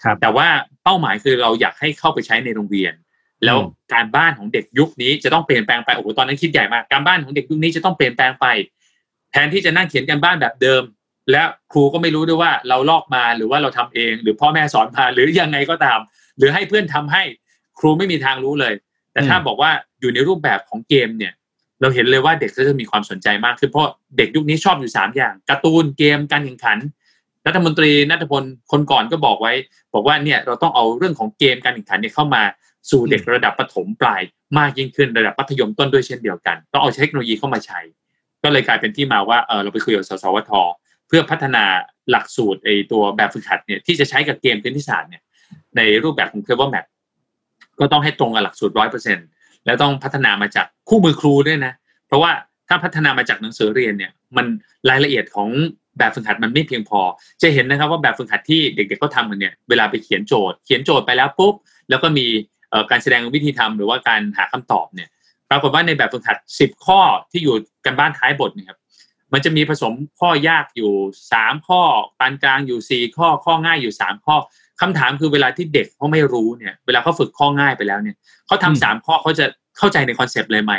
[0.04, 0.48] ครับแต่ว่า
[0.84, 2.92] เป้าหมายคือเราอยากให้เข้าไปใช้ในโรงเรียน
[3.44, 8.46] แล้วอืมการบ้านของเด็กยุคนี้จะต้องเปลี่ยนแปลงไปโอ้โหตอนนั้นคิดใหญ่มากการบ้านของเด็กยุคนี้จะต้องเปลี่ยนแปลงไป
[9.32, 10.82] แทนที่จะนั่งเขียนการบ้านแบบเดิม
[11.30, 11.42] และ
[11.72, 15.98] ครูก็ไม่รู้ด้วยว่าเราลอกมาหรือว่าเราทำเอง หรือพ่อแม่สอนมาหรือยังไงก็ตาม
[16.38, 17.22] หรือให้เพื่อนทำให้
[17.78, 18.74] ครูไม่มีทางรู้เลย
[19.12, 19.70] แต่ถ้าอืมบอกว่า
[20.00, 21.32] อยู่ในรูปแบบของเกมเนี่ย
[21.80, 26.78] เราเห็นเลยว่าเด็กก็จะมีความสนใจมากขึ้นเพราะเด็กยุคนี้ชอบอยู่สามอย่างการ์ตูนเกมการแข่งขัน
[27.46, 29.52] รัฐมนตรีนัทพลคนก่อนก็บอกไว้
[29.94, 32.42] บอกว่าเนี่ยเราต้องเอาเรื่องของเกมการแข่งขันเนี่ยเข้ามา
[32.90, 34.22] สู่เด็กระดับประถมปลาย
[34.58, 37.80] มากยิ่งขึ้นระดับมัธยมต้นด้วยเช่นเดียวกัน ต้องเอาเทคโนโลยีเข้ามาใช้
[38.42, 40.52] ก็เลยกลายเป็นที่มาว่าเออเราไปคุยกับสสวท
[41.08, 41.64] เพื่อพัฒนา
[42.10, 45.22] หลักสูตรไอตัวแบบฝึกหัดเนี่ยที่จะใช้กับเกมคณิตศาสตร์เนี่ย
[45.76, 46.86] ในรูปแบบของ Clever Map
[47.80, 49.18] ก็ต้องให้ตรงกับหลักสูตรร้อยเปอร์เซ็น
[49.66, 51.72] แล้วต้องพัฒนามาจากคู่มือครูด้วยนะ
[52.06, 52.30] เพราะว่า
[52.68, 54.46] ถ้าพัฒนามาจากหนังสือเรียนเนี่ย มัน
[54.88, 55.48] รายละเอียดของ
[55.98, 57.00] แบบฝึกหัดมันไม่เพียงพอ
[57.42, 61.54] จะเห็นนะครับว่าแบบฝึกหัดที่เด็กๆเขาทำกันเนี่ยเวลาไปเขียนโจทย์ เขียนโจทย์ไปแล้วปุ๊บ
[61.90, 62.26] แล้วก็มี
[62.70, 65.08] เอ่อการแสดงวิธีทำหรือว่าการหาคำตอบเนี่ย
[65.50, 67.54] ปรากฏว่าในแบบฝึกหัดสิบข้อที่อยู่
[67.86, 68.78] กันบ้านท้ายบทเนี่ยครับ
[69.32, 70.92] มันจะมีผสมข้อยากอยู่
[71.32, 71.82] สามข้อ
[72.18, 74.36] ปานกลางอยู่สี่ข้อข้อง่ายอยู่สามข้อ
[74.80, 79.46] คำถามคือเวลาที่เด็กเขาไม่รู้เนี่ยเวลาเขาฝึกข้อง่ายไปแล้วเนี่ยเขาอืมทำสามข้อเขาจะ
[79.78, 80.72] เข้าใจในคอนเซปต์เลยไหม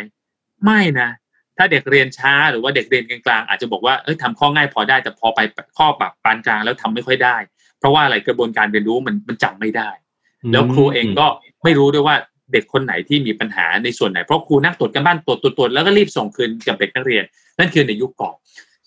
[0.66, 1.10] ไม่นะ
[1.58, 5.40] ถ้าเด็กเรียนช้าหรือว่าเด็กเรียนกลางๆอาจจะบอกว่าเอ้ยทำข้อง่ายพอได้แต่พอไป
[5.78, 7.38] ข้อแบบปานกลางแล้วทำไม่ค่อยได้
[7.80, 9.90] เพราะว่าอะไรกระบวนการเรียนรู้มันมันจำไม่ได้
[10.52, 11.28] แล้วครูเองก็
[11.64, 12.16] ไม่รู้ด้วยว่า
[12.54, 17.24] เด็กคนไหนที่มีปัญหาในส่วนไหนเพราะครูนั่งตรวจกันบ้านตรวจตรวจตรวจแล้วก็รีบส่งคืนกับเด็กนักเรียน
[17.60, 18.36] นั่นคือในยุคก่อน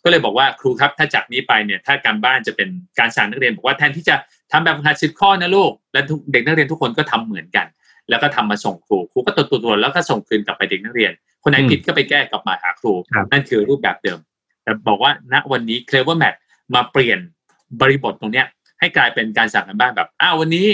[0.05, 4.17] ก็เลยบอกว่าครูครับถ้าจากนี้ไปเนี่ยถ้าการบ้านจะเป็นการสั่งนักเรียน บอกว่าแทนที่จะ
[4.53, 6.01] ทำแบบกหัดสิบข้อนะลูกและ
[6.33, 7.67] เด็กนักเรียนทุกคนก็ทำเหมือนกัน
[8.11, 14.19] แล้วก็ทำมาส่งครูครูก็ตรวจตรวจตรวจแล้วก็ส่งคืนกลับไปเด็กนักเรียน คนไหนอืมผิดก็ไปแก้กลับมาหาครูครับนั่นคือรูปแบบเดิม
[14.63, 16.35] แต่บอกว่าณวันนี้ Clever Map
[16.75, 17.19] มาเปลี่ยน
[17.81, 18.47] บริบทตรงเนี้ย
[18.81, 20.67] ให้กลายเป็นการสั่งกันบ้านแบบอ้าววันนี้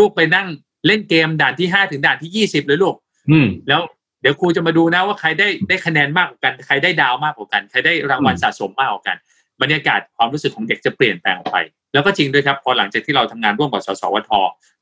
[0.00, 0.46] ลูกๆไปนั่ง
[0.86, 2.94] เล่นเกมด่านที่ห้าถึงด่านที่ยี่สิบเลยลูก
[3.30, 3.80] อืมแล้ว
[4.20, 9.16] เดี๋ยวครูจะมาดูนะว่าใครได้ได้คะแนนมากกว่ากัน ใครได้ดาวมากกว่ากัน ใครได้รางวัลอืมสะสมมากกว่ากัน
[9.62, 11.56] บรรยากาศความรู้สึกของเด็กจะเปลี่ยนแปลงไป
[11.92, 14.30] แล้วก็จริงด้วยครับพอหลังจากที่เราทำงานร่วมกับสสวท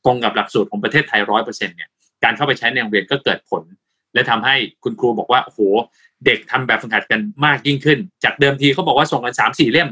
[0.05, 1.89] ตรงกับหลักสูตรของประเทศไทยร้อยเปอร์เซ็นต์เนี่ย
[2.25, 3.63] การเข้าไปใช้ในโรงเรียนก็เกิดผล
[4.15, 5.61] และทำให้คุณครูบอกว่าโอ้โห
[6.27, 9.89] เด็กทำแบบฝึกหัดกันมากยิ่งขึ้น จากเดิมทีเขาบอกว่าส่งกันสามสี่เล่ม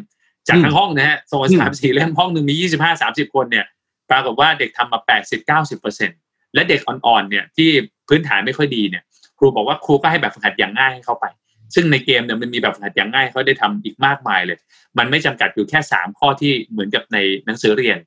[0.49, 3.67] จากทั้งห้องนะฮะส่งกันสามสี่เล่มห้องหนึ่งมียี่สิบห้าสามสิบคนเนี่ย
[4.11, 6.19] ปรากฏว่าเด็กทำมาแปดสิบเก้าสิบเปอร์เซ็นต์
[6.55, 7.69] และเด็กอ่อนๆเนี่ยที่
[8.09, 9.03] พื้นฐานไม่ค่อยดีเนี่ย
[9.39, 11.25] ครูบอกว่าครูก็ให้แบบฝึกหัดอย่างง่ายให้เขาไป
[11.75, 14.59] ซึ่งในเกมเนี่ยมันมีแบบฝึกหัดอย่างง่ายเขาได้ทำอีกมากมายเลย
[14.99, 17.99] มันไม่จำกัดอยู่แค่สามข้อที่เหมือนกับในหนังสือเรียน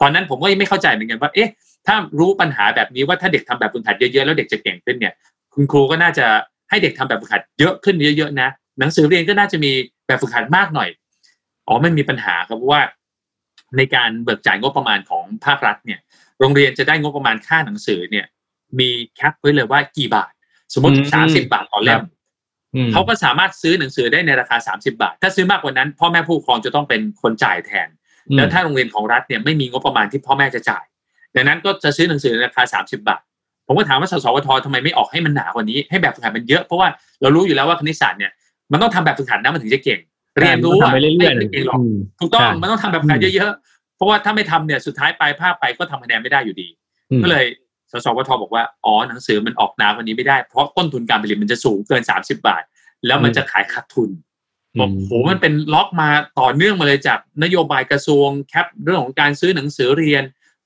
[0.00, 1.50] ตอนนั้นผมก็ยังไม่เข้าใจเหมือนกันว่าเอ๊ะ
[1.86, 5.14] ถ้ารู้ปัญหาแบบนี้ว่าถ้าเด็กทำแบบฝึกหัดเยอะๆแล้วเด็กจะเก่งขึ้นเนี่ย
[5.54, 6.26] คุณครูก็น่าจะ
[6.70, 8.48] ให้เด็กทำแบบฝึกหัดเยอะขึ้นเยอะๆนะ
[8.80, 9.72] หนังสือเรียนก็น่าจะมี
[10.06, 10.88] แบบฝึกหัดมากหน่อย
[11.66, 12.82] อ๋อมันมีปัญหาครับเพราะว่า
[13.76, 16.00] ในการเบิกจ่ายงบประมาณของภาครัฐเนี่ย
[16.40, 18.26] โรงเรียนจะได้งบประมาณค่าหนังสือเนี่ย
[18.80, 20.32] มีแคปไว้เลยว่ากี่บาท
[20.74, 22.02] สมมติสามสิบาทต่อเล่ม
[22.92, 27.88] เขาก็สามารถซื้อหนังสือได้ในราคาสามสิบาท ถ้าซื้อมากกว่านั้น พ่อแม่ผู้ปกครองจะต้องเป็นคนจ่ายแทน
[28.36, 30.84] แล้วถ้าโรงเรียนของรัฐเนี่ยไม่มีงบประมาณที่พ่อแม่จะจ่าย
[31.36, 33.22] ดังนั้นก็จะซื้อหนังสือในราคาสามสิบาท
[33.66, 36.88] ผมก็ถามว่าสสวททำไมไม่ออกให้มันหนากว่านี้ ให้แบบฝึกหัดมันเยอะ เพราะว่า
[37.22, 38.32] เรารู้อยู่แล้วว่าคณิตศาสตร์เนี่ย
[38.72, 40.00] มันต้องทำแบบฝึกหัดนะมันถึงจะเก่ง
[40.38, 41.80] เรียนรู้อะไม่เรื่อยๆเก่งหรอก
[42.20, 46.68] ถูกต้องมันต้องทำแบบฝึกหัดเยอะๆเพราะว่าถ้าไม่ทำเนี่ยสุดท้ายปลายภาคไปก็ทำคะแนนไม่ได้อยู่ดี
[47.22, 47.44] ก็เลย
[47.92, 52.62] สสวทบอกว่าอ๋อหนังสือมันออกนากว่านี้ไม่ได้เพราะต้นทุนการผลิตมันจะสูงเกินสามสิบาท
[53.06, 54.10] แล้วมันจะขายขาดทุน
[54.78, 56.08] บอกโหมันเป็นล็อกมา
[56.40, 60.22] ต่อเนื่องมาเลยจากนโยบายกระทรวงครับเรื่องของการซื้อหนังสือเรียน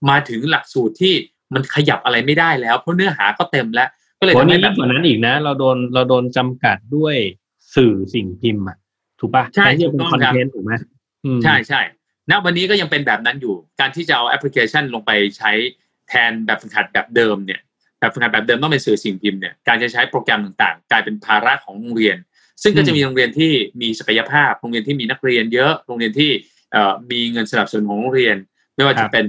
[0.08, 1.14] มาถึงหลักสูตรที่
[1.54, 3.88] มันขยับอะไรไม่ได้แล้ว เพราะเนื้อหาก็เต็มแล้ว
[4.20, 7.14] ก็เลยทำให้แบบนั้นอีกนะ เราโดนเราโดนจำกัดด้วย
[7.74, 8.78] สื่อสิ่งพิมพ์อะ
[9.20, 10.72] ถูกปะใช่ถูกต้องครับถูกไหม
[11.44, 11.80] ใช่ใช่
[12.30, 15.52] ณวันนี้ก็ยังเป็นแบบนั้นอยู่ การที่จะเอาแอปพลิเคชันลงไปใช้
[16.10, 17.60] แทนแบบฝึกหัดแบบเดิมเนี่ย
[18.00, 22.16] แบบฝึกหัดแบบเดิมต้องเป็นสื่อสิ่งพิมพ์เนี่ยการจะใช้โปรแกรมต่างๆ กลายเป็นภาระของโรงเรียน
[22.62, 26.30] ซึ่งก็จะมีโรงเรียนที่มีศักยภาพ โรงเรียนที่มีนักเรียนเยอะโรงเรียนที่
[27.10, 28.36] มีเงินสนับสนุนของโรงเรียน
[28.74, 29.24] ไม่ว่าจะเป็น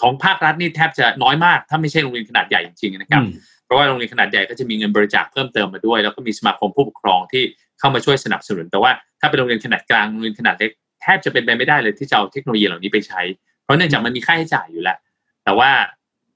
[0.00, 3.22] ของภาครัฐนี่แทบจะน้อยมาก ถ้าไม่ใช่โรงเรียนขนาดใหญ่จริงๆนะครับ
[3.64, 7.42] เพราะว่าโรงเรียนขนาดใหญ่ก็จะมีเงินบริจาคเพิ่มเติมมาด้วย แล้วก็มีสมาคมผู้ปกครองที่
[7.78, 10.70] เข้ามาช่วยสนับสนุน แต่ว่าถ้าเป็นโรงเรียนขนาดกลางโรงเรียนขนาดเล็ก
[11.02, 13.20] แทบจะเป็นไปไม่ได้เลยที่จะเอาเทคโนโลยีเหล่านี้ไปใช้
[13.62, 14.98] เพราะเนื่องจากมันมีค่าใช้จ่ายอยู่แล้ว
[15.44, 15.70] แต่ว่า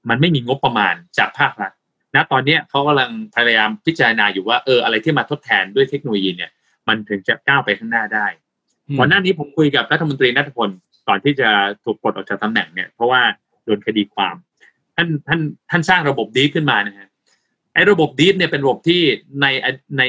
[0.09, 1.73] มันไม่มีงบประมาณจากภาครัฐ
[2.15, 6.51] ณตอนนี้เขากำลังพยายามพิจารณาอยู่ว่าเอออะไรที่มาทดแทนด้วยเทคโนโลยีเนี่ย
[6.89, 8.27] มันถึงจะก้าวไปข้างหน้าได้
[8.99, 10.71] ก่อนหน้านี้ผมคุยกับรัฐมนตรีนัทพล
[11.09, 11.49] ก่อนที่จะ
[11.85, 13.23] ถูกปลดออกจากตำแหน่งเนี่ยเพราะว่า
[13.65, 14.35] โดนคดีความ
[14.97, 17.09] ท่านท่านท่านสร้างระบบดีขึ้นมานะฮะ
[17.75, 19.01] ไอ้ระบบดีเนี่ยเป็นระบบที่
[19.41, 19.47] ใน
[19.99, 20.03] ใน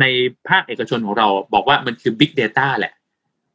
[0.00, 0.04] ใน
[0.48, 2.92] ภาคเอกชนของเราบอกว่ามันคือ Big Data แหละ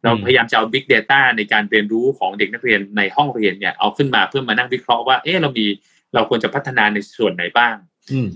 [0.06, 5.65] เราพยายามจะเอา Big Data ในการเรียนรู้ของเด็กนักเรียนในห้องเรียนเนี่ยเอาขึ้นมาเพื่อมานั่งวิเคราะห์ว่าเออเรามี
[6.13, 7.76] เราควรจะพัฒนาในส่วนไหนบ้าง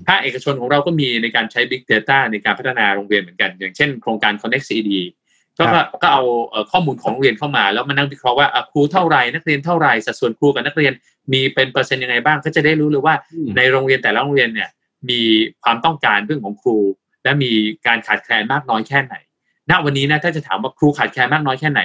[0.08, 4.92] ภาคเอกชนของเราก็มีในการใช้ Big Data ในการพัฒนาโรงเรียนเหมือนกัน อย่างเช่นโครงการ Connect CED
[5.60, 5.66] ก็
[6.02, 6.24] ก็เอา
[6.72, 10.94] ข้อมูลของโรงเรียนเข้ามา แล้วมานั่งวิเคราะห์ว่าครูเท่าไรนักเรียนเท่าไรสัดส่วนครูกับนักเรียน
[11.34, 13.16] มีเป็นเปอร์เซ็นต์ยังไงบ้าง ก็จะได้รู้เลยว่า
[13.58, 14.70] ในโรงเรียนแต่ละโรงเรียนเนี่ย
[15.10, 15.22] มี
[15.64, 16.78] ความต้องการเรื่องของครู
[17.24, 17.52] และมี
[17.88, 19.16] การขาดแคลนมากน้อยแค่ไหน
[19.70, 21.82] ณวันนี้นะถ้าจะถามว่าครูขาดแคลนมากน้อยแค่ไหน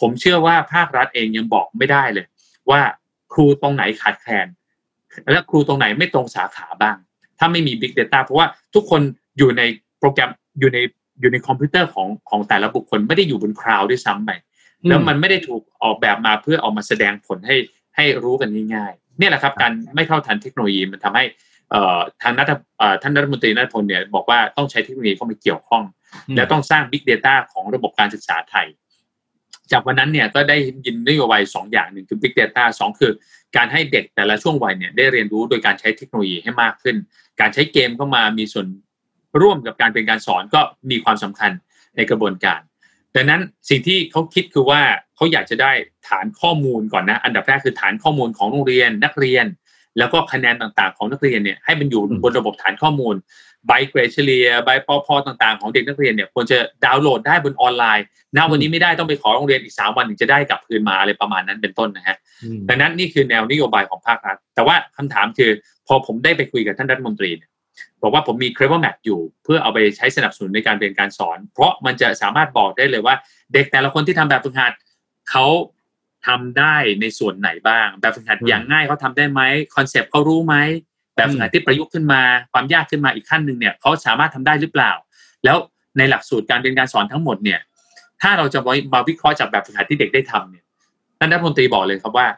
[0.00, 2.26] ผมเชื่อว่าภาครัฐเองยังบอกไม่ได้เลย
[2.70, 2.80] ว่า
[3.32, 4.46] ครูตรงไหนขาดแคลน
[5.30, 6.96] และครูตรงไหนไม่ตรงสาขาบ้าง
[7.38, 9.02] ถ้าไม่มี Big Data เพราะว่าทุกคน
[9.38, 9.62] อยู่ใน
[9.98, 10.78] โปรแกรมอยู่ใน
[11.20, 14.30] อยู่ในคอมพิวเตอร์ของของแต่ละบุคคลไม่ได้อยู่บนคลาวด์ด้วยซ้ำไป
[14.88, 17.56] แล้วมันไม่ได้ถูกออกแบบมาเพื่อออกมาแสดงผลให้
[17.96, 21.24] ให้รู้กันง่ายๆ เนี่ยแหละครับ การไม่เข้าทันเทคโนโลยีมันทำให้
[22.22, 22.52] ทางนัท
[23.02, 25.84] ท่านรัฐมนตรีนัทพลเนี่ยบอกว่าต้องใช้เทคโนโลยีเข้ามาเกี่ยวข้อง
[26.36, 28.66] แล้วต้องสร้าง Big Data ของระบบการศึกษาไทย
[29.72, 30.56] จากวันนั้นเนี่ยก็ได้
[30.86, 33.12] ยินนโยบายสองอย่างหนึ่งคือ Big Data สองคือ
[33.56, 36.96] การให้เด็กแต่ละช่วงวัยเนี่ยได้เรียนรู้โดยการใช้เทคโนโลยีให้มากขึ้น
[37.40, 38.66] การใช้เกมเข้ามามีส่วน
[39.40, 41.50] ร่วมกับการเป็นการสอนก็มีความสำคัญ
[41.96, 42.60] ในกระบวนการ
[43.16, 44.82] ดังนั้นสิ่งที่เขาคิดคือว่า
[45.16, 45.72] เขาอยากจะได้
[46.08, 49.46] ฐานข้อมูลก่อนนะ อันดับแรกคือฐานข้อมูลของโรงเรียนนักเรียน
[49.98, 53.14] แล้วก็คะแนนต่างๆ ของนักเรียนเนี่ยให้มันอยู่บนระบบฐานข้อมูล
[53.66, 58.04] ใบเกรดเฉลี่ยใบปอพอต่างๆ ของเด็กนักเรียนเนี่ยควรจะดาวน์โหลดได้บนออนไลน์
[58.36, 62.16] ณวันนี้ไม่ได้ต้องไปขอโรงเรียนอีกสามวันถึงจะได้กลับคืนมาอะไรประมาณนั้นเป็นต้นนะฮะ
[62.68, 65.50] ดังนั้นนี่คือแนวนโยบายของภาครัฐ แต่ว่าคำถามคือ
[65.86, 67.50] พอผมได้ไปคุยกับท่านรัฐมนตรีเนี่ย
[68.02, 73.14] บอกว่าผมมี Clever Map อยู่เพื่อเอาไปใช้สนับสนุนในการเรียนการสอน เพราะมันจะสามารถบอกได้เลยว่า
[73.52, 74.72] เด็กแต่ละคนที่ทำแบบฝึกหัด
[75.30, 75.44] เขา
[76.26, 79.40] ทำได้ในส่วนไหนบ้าง แบบฝึกหัดอย่างง่ายเขาทาได้ไหม
[79.76, 80.54] คอนเซปต์เขารู้ไหม
[81.16, 84.92] แบบฝึกหัดที่ประยุกต์ขึ้นมา ความยากขึ้นมาอีกขั้นหนึ่งเนี่ยเขาสามารถทำได้หรือเปล่า
[85.44, 85.56] แล้ว
[85.98, 87.60] ในหลักสูตรการเรียนการสอนทั้งหมดเนี่ย
[88.22, 88.58] ถ้าเราจะ
[88.94, 90.64] มาวิเคราะห์จากแบบฝึกหัดที่เด็กได้ทำเนี่ย
[91.18, 92.28] ท่านรัฐมนตรีบอกเลยครับว่า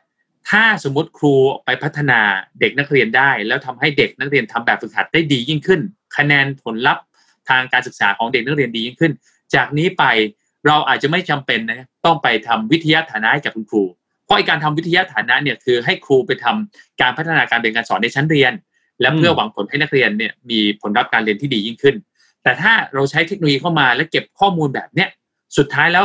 [0.50, 2.20] ถ้าสมมติครูไปพัฒนา
[2.60, 5.80] เด็กนักเรียนได้ แล้วทำให้เด็กนักเรียนทำแบบฝึกหัดได้ดียิ่งขึ้น
[6.16, 7.04] คะแนนผลลัพธ์
[7.48, 9.12] ทางการศึกษาของเด็กนักเรียนดียิ่งขึ้น
[9.54, 10.04] จากนี้ไป
[10.66, 13.82] เราอาจจะไม่จำเป็นนะต้องไปทำวิทยาฐานะให้กับคุณครู
[14.24, 18.52] เพราะการทำวิทยาฐานะเนี่ยคือให้ครูไปทำการพัฒนาการเรียนการสอนในชั้นเรียน
[19.00, 21.96] และเพื่อหวังผลให้นักเรียนเนี่ยมีผลลัพธ์การเรียนที่ดียิ่งขึ้น
[22.42, 25.08] แต่ถ้าเราใช้เทคโนโลยีเข้ามาและเก็บข้อมูลแบบเนี้ย
[25.56, 26.04] สุดท้ายแล้ว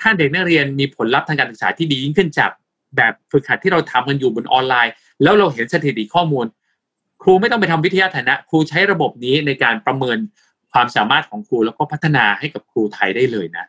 [0.00, 2.50] ถ้าเด็กนักเรียนมีผลลัพธ์ทางการศึกษาที่ดียิ่งขึ้นจาก
[2.96, 6.46] แบบฝึกหัดที่เราทำกันอยู่บนออนไลน์ แล้วเราเห็นสถิติข้อมูล
[7.22, 10.18] ครูไม่ต้องไปทำวิทยาฐานะ ครูใช้ระบบนี้ในการประเมิน
[10.72, 13.64] ความสามารถของครูแล้วก็พัฒนาให้กับครูไทยได้เลยนะ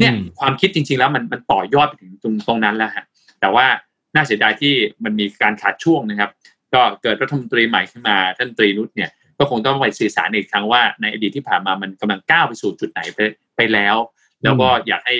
[0.00, 3.04] เนี่ยความคิดจริง ๆ แล้วมันมันต่อยอดไปถึงตรงตรงนั้นแล้วฮะ
[3.40, 3.66] แต่ว่า
[4.14, 6.30] น่าเสียดายที่มันมีการขาดช่วงนะครับ
[6.74, 13.18] ก็เกิดรัฐมนตรีใหม่ขึ้นมาท่านตรีนุชเนี่ยก็คงต้องไปสื่อสารอีกครั้งว่าในอดีตที่ผ่านมามันกำลังก้าวไปสู่จุดไหนไป
[13.56, 13.96] ไปแล้ว
[14.42, 15.16] แล้วก็อยากให้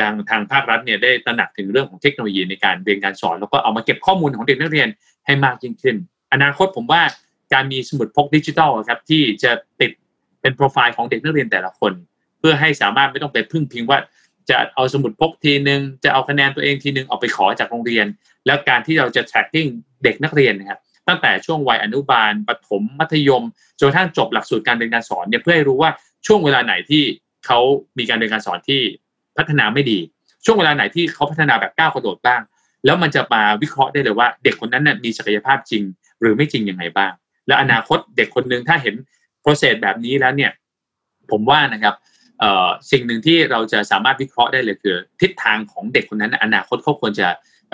[0.00, 4.88] ดังทางภาครัฐเนี่ยได้ตระหนักถึงเรื่องของเทคโนโลยีในการเรียนการสอน แล้วก็เอามาเก็บข้อมูลของเด็กนักเรียน
[5.26, 5.96] ให้มากยิ่งขึ้น
[6.32, 7.02] อนาคตผมว่า
[7.52, 9.90] การมีสมุดพกดิจิทัลครับที่จะติด
[10.40, 11.92] เป็นโปรไฟล์ของเด็กนักเรียนแต่ละคน
[12.38, 13.98] เพื่อให้สามารถไม่ต้องไปพึ่งพิงว่า
[14.50, 18.06] จะเอาสมุดพกทีนึง จะเอาคะแนนตัวเองทีนึงเอาไปขอจากโรงเรียน
[18.46, 19.70] แล้วการที่เราจะ tracking
[20.02, 23.42] เด็กนักเรียนนะครับตั้งแต่ช่วงวัยอนุบาลปฐมมัธยม
[23.78, 25.90] จนกระทั่งจบหลักสูตรการเรียนการสอนเนี่ยเพื่อให้รู้ว่า
[26.26, 27.02] ช่วงเวลาไหนที่
[27.46, 27.58] เขา
[27.98, 28.80] มีการเรียนการสอนที่
[29.36, 29.98] พัฒนาไม่ดี
[30.44, 32.40] ช่วงเวลาไหนที่เขาพัฒนาแบบก้าวกระโดดบ้าง
[32.84, 35.82] แล้วมันจะมาวิเคราะห์ได้เลยว่า เด็กคนนั้นน่ะมีศักยภาพจริง
[36.20, 37.12] หรือไม่จริงยังไงบ้าง
[37.46, 38.94] และอนาคตเด็กคนหนึ่งถ้าเห็น
[39.44, 40.52] process แบบนี้แล้วเนี่ย
[41.30, 41.94] ผมว่านะครับ
[42.90, 47.28] สิ่งหนึ่งที่เราจะสามารถวิเคราะห์ได้เลยคือ ทิศทางของเด็กคนนั้นอนาคตเขาควรจะ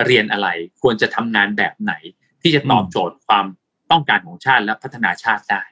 [0.05, 0.47] เรียนอะไร
[0.81, 1.93] ควรจะทำงานแบบไหน
[2.41, 3.45] ที่จะตอบโจทย์ความ
[3.91, 5.63] ต้องการของชาติและพัฒนาชาติได้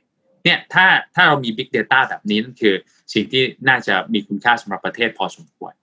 [0.44, 2.76] เนี่ยถ้าถ้าเรามี Big Data แบบนี้นั่นคือ
[3.14, 5.74] สิ่งที่น่าจะมีคุณค่าสำหรับประเทศพอสมควร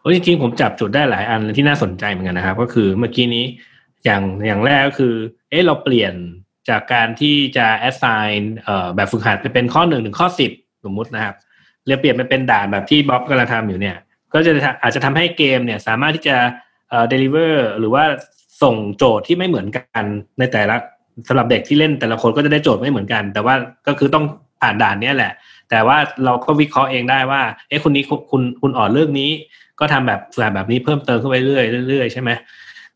[0.00, 3.44] โอ้จริงๆ ผมจับจุดได้หลายอันที่น่าสนใจเหมือนกันนะครับ ก็คือเมื่อกี้นี้
[4.04, 5.14] อย่างอย่างแรกก็คือ
[5.50, 6.14] เอ๊ะเราเปลี่ยน
[6.68, 10.50] จากการที่จะ assign เอ่อแบบฝึกหัดไปเป็นข้อหนึ่งถึงข้อสิบ
[10.84, 11.34] สมมุตินะครับ
[11.88, 13.96] เรียเปลี่ยนไปเป็นด่านแบบที่บ๊อบกำลังทำอยู่เนี่ย
[14.32, 16.36] ก็จะอาจจะทำให้เกมเนี่ยสามารถที่จะ
[16.88, 18.04] เอ่อ deliver หรือว่า
[18.62, 20.04] ส่งโจทย์ที่ไม่เหมือนกัน
[20.38, 20.76] ในแต่ละ
[21.28, 23.54] สำหรับเด็กที่เล่นแต่ละคนก็จะได้โจทย์ไม่เหมือนกัน แต่ว่า
[23.86, 24.24] ก็คือต้อง
[24.60, 25.32] ผ่านด่านนี้แหละ
[25.70, 29.30] แต่ว่าเราก็วิเคราะห์เองได้ว่า เอ๊ะคุณนี้คุณคุณอ่อนเรื่องนี้
[29.80, 32.30] ก็ทำแบบแบบแบบนี้เพิ่มเติมขึ้นไปเรื่อยเรื่อยใช่ไหม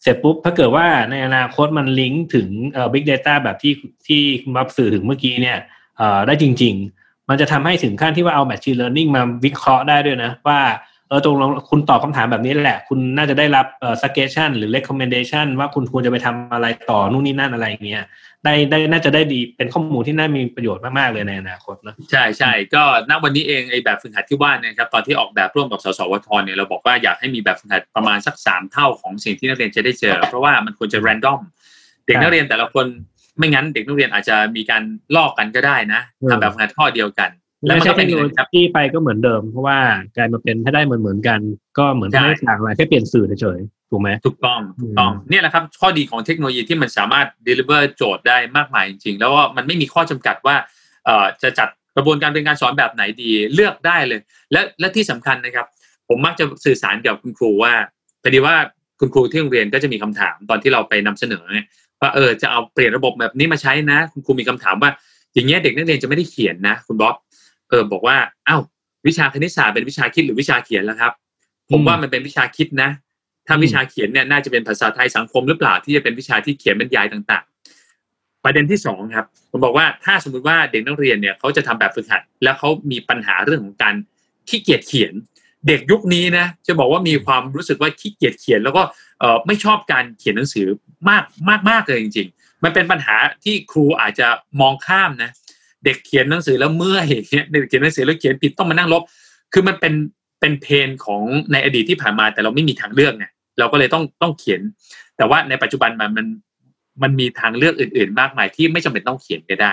[0.02, 3.74] เสร็จปุ๊บถ้าเกิดว่าในอนาคตมันลิงก์ถึงเอ่อ big data แบบที่
[4.06, 5.58] ที่คุณบับสื่อถึงเมื่อกี้เนี่ย
[5.98, 7.01] เอ่อได้จริง ๆ
[7.32, 10.60] มันจะทำให้ถึงขั้นที่ว่าเอา machine learning มาวิเคราะห์ได้ด้วยนะ ว่า
[11.08, 11.36] เออตรง
[11.70, 18.04] คุณตอบคาถามแบบนี้แหละ คุณน่าจะได้รับเอ่อ suggestion หรือ recommendation ว่าคุณควรจะไปทำอะไรต่อนู่นนี่นั่นอะไรเงี้ย
[18.44, 31.40] ได้ได้น่าจะได้ดีเป็นข้อมูลที่น่ามีประโยชน์มาก ๆ เลยในอนาคตนะใช่ใช่ก็ณวันนี้เองไอ้แบบฝึกหัดที่ว่าเนี่ยครับตอนที่ออกแบบร่วมกับสสวทเนี่ยเราบอกว่าอยากให้มีแบบฝึกหัดประมาณสักสามเท่าของสิ่งที่นักเรียนจะได้เจอ เพราะว่ามันควรจะ random
[32.06, 32.86] เด็กนักเรียนแต่ละคน
[33.38, 34.82] ไม่งั้นเด็กนักเรียนอาจจะมีการ
[35.16, 37.30] ลอกกันก็ได้นะทำแบบฝึกหัดข้อเดียวกัน
[37.64, 38.08] แล้วมันก็เป็น
[38.54, 39.78] ที่ไปก็เหมือนเดิม เพราะว่า
[40.16, 41.40] กลายมาเป็นให้ได้เหมือนเหมือนกัน
[41.78, 50.56] ก็เหมือนไม่ได้ต่างอะไรแค่เปลี่ยนสื่อเฉยๆถูกไหมถูกต้องถูกต้องเนี่ยแหละครับข้อดีของเทคโนโลยีที่มันสามารถ deliver โจทย์ได้มากมายจริงๆ แล้วว่ามันไม่มีข้อจำกัดว่า
[51.04, 54.20] เอ่อจะจัดกระบวนการเรียนการสอนแบบไหนดีเลือกได้เลย
[54.52, 55.66] และและที่สำคัญนะครับ
[56.08, 57.72] ผมมักจะสื่อสารกับคุณครูว่า
[58.22, 58.56] พอดีว่า
[59.00, 61.66] คุณครูที่โรงเรียนก็จะมีคำถามตอนที่เราไปนำเสนอเนี่ย
[62.02, 64.90] ว่าเออจะเอาเปลี่ยนระบบแบบนี้มาใช้นะ คุณครูมีคำถามว่า
[65.34, 67.14] อย่างเงี้ยเด็กนักเรียนจะไม่ได้เขียนนะ คุณบ๊อบ
[67.68, 68.16] เออบอกว่า
[68.48, 68.62] อ้าว
[69.06, 71.12] วิชาคณิตศาสตร์เป็นวิชาคิดหรือวิชาเขียนแล้วครับ
[71.70, 72.90] ผมว่ามันเป็นวิชาคิดนะ
[73.46, 83.94] ถ้าวิชาเขียนเนี่ยน่าจะเป็นภาษาไทยสังคมหรือเปล่าที่จะเป็นวิชาที่เขียนบรรยายต่างๆ ประเด็นที่สองครับผมบอกว่าถ้าสมมุติว่าเด็กนักเรียนเนี่ยเขาจะทำแบบฝึกหัด แล้วเขามีปัญหาเรื่องของการ
[84.48, 85.12] ขี้เกียจเขียน
[85.68, 88.82] เด็กยุคนี้นะจะบอกว่ามีความรู้สึกว่าขี้เกียจเขียน แล้วก็
[89.46, 90.66] ไม่ชอบการเขียนหนังสือ
[91.08, 94.28] มากมากมากเลยจริง ๆ มันเป็นปัญหาที่ครูอาจจะ
[94.60, 95.30] มองข้ามนะ
[95.84, 97.06] เด็กเขียนหนังสือแล้วเมื่อย
[97.52, 99.02] เด็กเขียนหนังสือแล้วเขียนผิดต้องมานั่งลบ
[99.52, 99.94] คือมันเป็น
[100.40, 101.22] เป็นเพนของ
[101.52, 103.26] ในอดีตที่ผ่านมาแต่เราไม่มีทางเลือกไง
[103.58, 104.60] เราก็เลยต้องต้องเขียน
[105.16, 106.26] แต่ว่าในปัจจุบันมันมัน
[107.02, 109.72] มันมีทางเลือกอื่น ๆ มากมายที่ไม่จำเป็นต้องเขียนก็ได้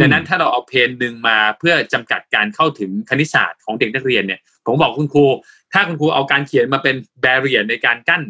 [0.00, 5.26] ดังนั้นถ้าเราเอาเพนหนึ่งมาเพื่อจำกัดการเข้าถึงคณิตศาสตร์ของเด็กนักเรียนเนี่ยผมบอกคุณครู
[5.72, 8.22] ถ้าคุณครูเอาการเขียนมาเป็นแบเรียในการกั้น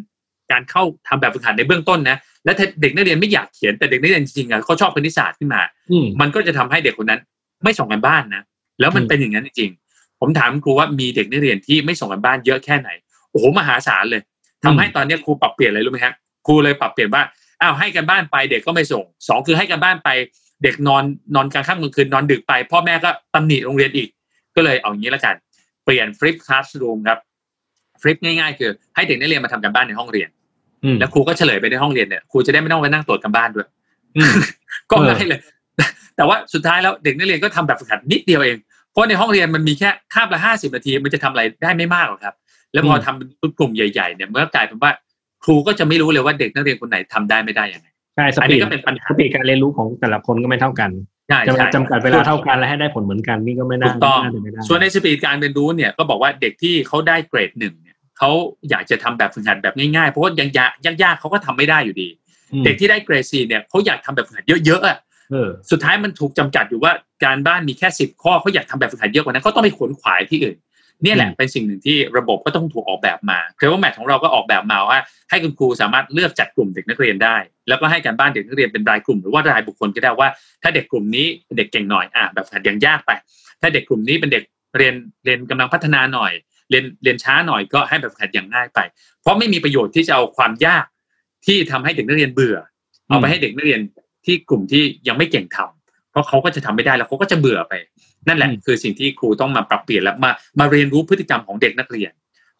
[0.52, 5.62] การเข้าทำแบบฝึกหัดในเบื้องต้นนะและเด็กนักเรียนไม่อยากเขียนแต่เด็กนักเรียนจริงๆอะเขาชอบคณิตศาสตร์ขึ้นมา
[6.20, 7.20] มันก็จะทำให้เด็กคนนั้น
[7.64, 8.42] ไม่ส่งกันบ้านนะ
[8.80, 12.88] แล้วมันเป็นอย่างนั้นจริงๆผมถามครูว่ามีเด็กนักเรียนที่ไม่ส่งกันบ้านเยอะแค่ไหน
[13.30, 14.22] โอ้โหมหาศาลเลย
[14.64, 16.14] ทำให้ตอนนี้ครูปรับเปลี่ยนอะไรรู้ไหมฮะ
[16.46, 17.22] ครูเลยปรับเปลี่ยนว่า
[17.60, 20.08] อ้าวให้กันบ้านไปเด็กก็ไม่ส่งสองคือให้กันบ้านไป
[20.62, 24.08] เด็กนอนนอนกลางค่ำกลางคืนนอนดึกไป พ่อแม่ก็ตำหนิโรงเรียนอีก
[24.56, 25.34] ก็เลยเอางี้ละกัน
[25.84, 27.18] เปลี่ยนฟลิปคลาสรูมครับ
[28.02, 30.28] ฟลิปง่ายๆ คือให้เด็กนักเรียนมาทำกันบ้านในห้องเรียน
[30.98, 33.66] แล้วครูก็เฉลยไปในห้องเรียนเนี่ยครูจะได้ไม่ต้องไปนั่งตรวจกันบ้านด้วย
[34.90, 35.40] ก็ง่ายเลย
[36.16, 38.56] แต่ว่าสุดท้ายแล้วเด็กนักเรียนก็ทำแบบฝึกหัดนิดเดียวเอง
[38.90, 42.34] เพราะในห้องเรียนมันมีแค่คาบละห้าสิบนาทีมันจะทำอะไรได้ไม่มากหรอกครับ
[42.72, 44.90] แล้วพอทำเป็นกลุ่มใหญ่ๆเนี่ยเมื่อกลายเป็นว่า
[45.44, 50.90] ครูก็จะไม่รู้เลยว่าเด็กนักเรียนคนไหนทำได้ไม่ได้ยังไงใช่สอันปีนี้ดก็เป็นปัญสหาปีดการเรียนรู้ของแต่ละคนก็ไม่เท่ากัน
[51.28, 58.32] ใช่จะมาใช่จำกัดเวลาเท่ากันและให้ได้ผลเหมือนกันนี่ก็ไม่น่าถูกต้องไม่น่าจะไม่ได้ส่วนในสปีดการเรียนรู้เนี่ยก็บอกว่าเด็กที่เขาได้เกรดหนึ่งเนี่ย เขา
[58.70, 62.08] อยากจะทำแบบฝึกหัดแบบง่ายๆ เพราะว่ายังยากยากๆเขาก็ทำไม่ได้อยู่ดี
[62.52, 64.98] อืมเด็กที่ได้เกรดสี่เนี่ยเขาอยากทำแบบฝึกหัดเยอะๆอะ
[65.30, 66.92] เออสุดท้ายมันถูกจำกัดอยู่ว่า
[67.24, 70.56] การบ้านมีแค่สิบข้อเขาอยากทำแบบฝึกหัดเยอะกว่านั้นเขาต้องไปขวนขวายที่อื่น
[71.02, 74.98] เนี่ยแหละอืมเป็นสิ่งหนึ่งที่ระบบก็ต้องถูกออกแบบมาเคลว่าแมทของเราก็ออกแบบมาว่า
[75.30, 77.36] ให้คุณครูสามารถเลือกจัดกลุ่มเด็กนักเรียนได้
[77.68, 80.28] แล้วก็ให้การบ้านเด็กนักเรียนเป็นรายกลุ่ม หรือว่ารายบุคคลก็ได้ว่า
[80.62, 83.10] ถ้าเด็กกลุ่มนี้เป็นเด็กเก่งหน่อยอะแบบฝึกหัดยังยากไป
[83.60, 84.44] ถ้าเด็กกลุ่มนี้เป็นเด็ก
[84.76, 86.32] เรียนเรียนกำลังพัฒนาหน่อย
[86.70, 88.78] เรียนเรียนช้าหน่อยก็ให้แบบฝึกหัดอย่างง่ายไป
[89.20, 90.84] เพราะไม่มีประโยชน์ที่จะเอาความยาก
[91.46, 92.56] ที่ทำให้เด็กนักเรียนเบื่อ
[93.08, 93.80] เอาไปให้เด็กนักเรียน
[94.26, 97.74] ที่กลุ่มที่ยังไม่เก่งทำเพราะเขาก็จะทำไม่ได้แล้วเขาก็จะเบื่อไป
[98.26, 102.12] นั่นแหละอืมคือสิ่งที่ครูต้องมาปรับเปลี่ยนและมามาเรียนรู้พฤติกรรมของเด็กนักเรียน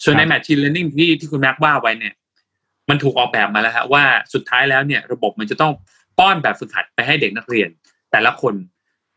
[0.05, 2.14] ส่วนในครับ Machine Learning ที่ที่คุณแม็กว่าไว้เนี่ย
[2.88, 5.73] มันถูกออกแบบมาแล้วฮะว่าสุดท้ายแล้วเนี่ยระบบมันจะต้อง
[6.18, 7.68] ป้อนแบบฝึกหัดไปให้เด็กนักเรียน
[8.12, 8.55] แต่ละคน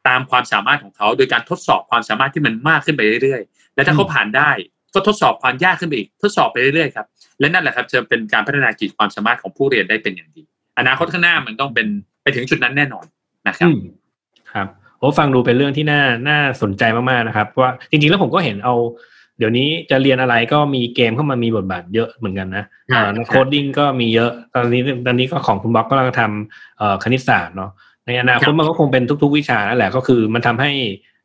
[0.08, 4.52] ตามความสามารถของเขา โดยการทดสอบความสามารถที่มันมากขึ้นไปเรื่อยๆ และถ้าเขาผ่านได้
[4.94, 7.06] ก็ทดสอบความยากขึ้นไปอีก ทดสอบไปเรื่อยๆครับ
[7.40, 10.42] และนั่นแหละครับจะเป็นการพัฒนาขีดความสามารถของผู้เรียนได้เป็นอย่างดี
[10.80, 11.88] อนาคตข้างหน้ามันต้องเป็น
[12.24, 13.06] ไปถึงจุดนั้นแน่นอน
[13.48, 13.82] นะครับอืม
[14.54, 14.68] ครับ
[15.00, 18.76] โอ้ฟังดูเป็นเรื่องที่น่าน่าสนใจมากๆนะครับ ว่าจริงๆแล้วผมก็เห็นเอา
[19.38, 27.72] เดี๋ยวนี้จะเรียนอะไรก็มีเกมเข้ามามีบทบาทเยอะเหมือนกันนะใช่เอ่อนัก coding ก็มีเยอะ ตอนนี้ตอนนี้ก็ของคุณบ๊อบก็กำลังทำเอ่อคณิตศาสตร์เนาะ
[28.06, 30.72] ในอนาคตครับมันก็คงเป็นทุก ๆ วิชานั่นแหละก็คือมันทำให้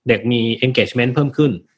[0.09, 1.78] เด็กมี engagement เพิ่มขึ้นเอ่อใช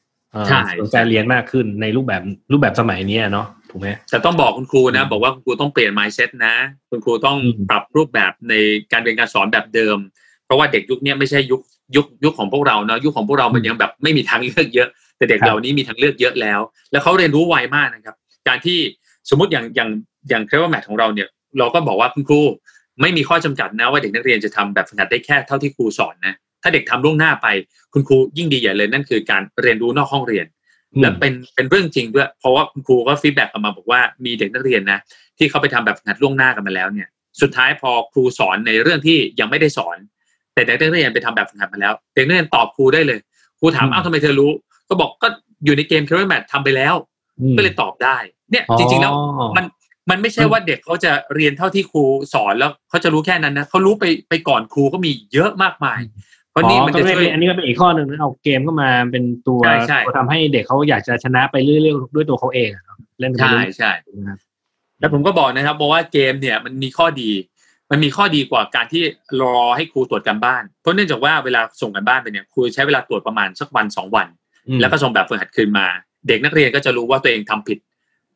[0.81, 6.55] สนใจเรียนมากขึ้นในรูปแบบรูปแบบสมัยนี้อะเนาะถูกไหมแต่ต้องบอกคุณครูนะอืมบอกว่าคุณครูต้องเปลี่ยน mindset นะ
[6.89, 8.53] คุณครูต้องอืมปรับรูปแบบใน
[8.91, 9.97] การเรียนการสอนแบบเดิม
[10.45, 11.61] เพราะว่าเด็กยุคนี้ไม่ใช่ยุค
[11.95, 16.59] ยุคยุคของพวกเราเนาะยุคของพวกเรามันยังแบบไม่มีทางเลือกเยอะ แต่เด็กครับเหล่านี้มีทางเลือกเยอะแล้ว
[16.91, 18.15] แล้วเขาเรียนรู้ไวมากนะครับ
[18.47, 18.77] การที่
[19.29, 19.89] สมมติอย่างอย่าง
[20.29, 21.27] อย่าง Clever Math ของเราเนี่ย
[21.59, 22.41] เราก็บอกว่าคุณครู
[23.01, 27.47] ไม่มีข้อจำกัดนะว่าเด็กนักเรียนจะทำแบบฝึกหัดได้แค่เท่าที่ครูสอนนะ ถ้าเด็กทำล่วงหน้าไป
[27.93, 30.45] คุณครูยิ่งดีใหญ่เลยนั่นคือการเรียนรู้นอกห้องเรียน
[31.01, 34.99] และเป็นเป็นเรื่องจริงด้วย เพราะว่าคุณครูก็ feedback กลับมาบอกว่ามีเด็กนักเรียนนะ
[35.37, 37.07] ที่เขาไปทำแบบฝึกหัดล่วงหน้ากันมาแล้วเนี่ย
[37.41, 39.97] สุดท้ายพอครูสอนในเรื่องที่ยังไม่ได้สอน
[40.53, 43.19] แต่เด็กนักเรียนไปทำแบบฝึกหัดมาแล้วเด็กนักเรียนตอบครูได้เลย
[43.59, 44.51] ครูถามอืมอ้าวทำไมเธอรู้
[44.89, 45.27] ก็บอกก็
[45.65, 46.95] อยู่ในเกม c a r r y Mat ทำไปแล้ว
[47.41, 48.17] อืมก็เลยตอบได้
[48.51, 49.13] เนี่ยอ๋อจริงๆแล้ว
[49.57, 49.65] มัน
[50.09, 55.99] มันไม่ใช่ว่าเด็กเขาจะเรียนเท่าที่ครูสอนแล้วเขาจะรู้แค่นั้นนะเขารู้ไปไปก่อนครูก็มีเยอะมากมาย
[56.51, 64.37] เพราะนี่มันอ๋อจะก็ช่วยเป็นอันนี้ก็เป็นอีกข้อหนึ่งนะเอาเกมเข้ามาเป็นตัวใช่ใช่ตัวทำให้เด็กเขาอยากจะชนะไปเรื่อยๆด้วยตัวเขาเองอะเนาะเล่นไปใช่เรื่อยใช่ๆนะครับ
[64.99, 67.31] แล้วผมก็บอกนะครับบอกว่าเกมเนี่ยมันมีข้อดี
[67.91, 69.03] มันมีข้อดีกว่าการที่
[69.41, 74.27] รอให้ครูตรวจการบ้าน เพราะเนื่องจากว่าเวลาส่งการบ้านไปเนี่ยครูใช้เวลาตรวจประมาณสักวันสองวัน
[74.67, 75.87] อืมแล้วก็ส่งแบบฝึกหัดคืนมา
[76.27, 77.77] เด็กนักเรียนก็จะรู้ว่าตัวเองทำผิด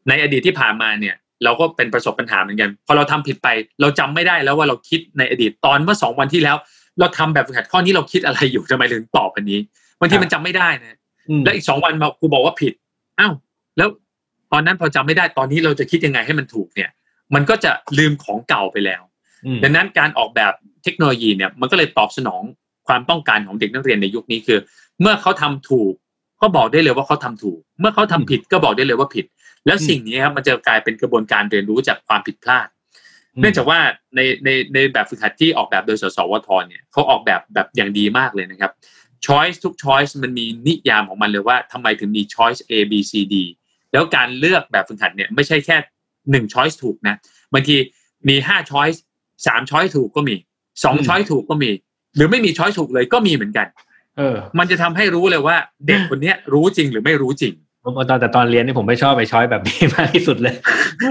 [0.07, 3.47] ในอดีตที่ผ่านมาเนี่ยเราก็เป็นประสบปัญหาเหมือนกัน พอเราทำผิดไป
[3.81, 6.57] เราจำไม่ได้แล้วว่าเราคิดในอดีตตอนเมื่อสองวันที่แล้ว
[6.99, 9.59] เราทำแบบฝึกหัดข้อนี้เราคิดอะไรอยู่ทำไมถึงตอบอันนี้
[9.99, 10.97] บางทีมันจำไม่ได้นะ
[11.29, 12.73] อืมแล้วอีกสองวันมาครูบอกว่าผิด
[13.19, 13.33] อ้าว
[13.77, 13.89] แล้ว
[14.51, 16.89] ตอนนั้นพอจำไม่ได้ตอนนี้เราจะคิดยังไงให้มันถูกเนี่ย
[17.35, 19.01] มันก็จะลืมของเก่าไปแล้ว
[19.45, 20.53] อืมดังนั้นการออกแบบ
[20.83, 22.41] เทคโนโลยีเนี่ย มันก็เลยตอบสนอง
[22.87, 24.59] ความต้องการของเด็กนักเรียนในยุคนี้คือ
[25.01, 25.93] เมื่อเขาทำถูก
[26.41, 29.25] ก็บอกได้เลยว่าเขาทำถูก เมื่อเขาทำผิดก็บอกได้เลยว่าผิด
[29.65, 32.67] แล้วสิ่งนี้ครับมันจะกลายเป็นกระบวนการเรียนรู้จากความผิดพลาด
[33.39, 33.79] เนื่องจากว่า
[34.15, 38.71] ในในในแบบฝึกหัดที่ออกแบบโดยสสวทเนี่ยเขาออกแบบแบบอย่างดีมากเลยนะครับ
[39.25, 43.35] choice ทุก choice มันมีนิยามของมันเลยว่าทำไมถึงมี choice A B C D
[43.91, 45.77] แล้วการเลือกแบบฝึกหัดเนี่ยไม่ใช่แค่
[46.31, 47.15] หนึ่ง choice ถูกนะ
[47.53, 47.77] บางที
[48.29, 48.99] มีห้า choice
[49.47, 50.35] สาม choice ถูกก็มี
[50.83, 51.71] สองอืม choice ถูกก็มี
[52.15, 53.67] หรือไม่มี choice ถูกเลยก็มีเหมือนกัน
[54.17, 60.55] เออ มันจะทำให้รู้เลยว่า เด็กคนเนี้ยรู้จริงหรือไม่รู้จริงผม ตอนแต่ตอนเรียนนี่ผมไม่ชอบไปช้อยแบบนี้มากที่สุดเลย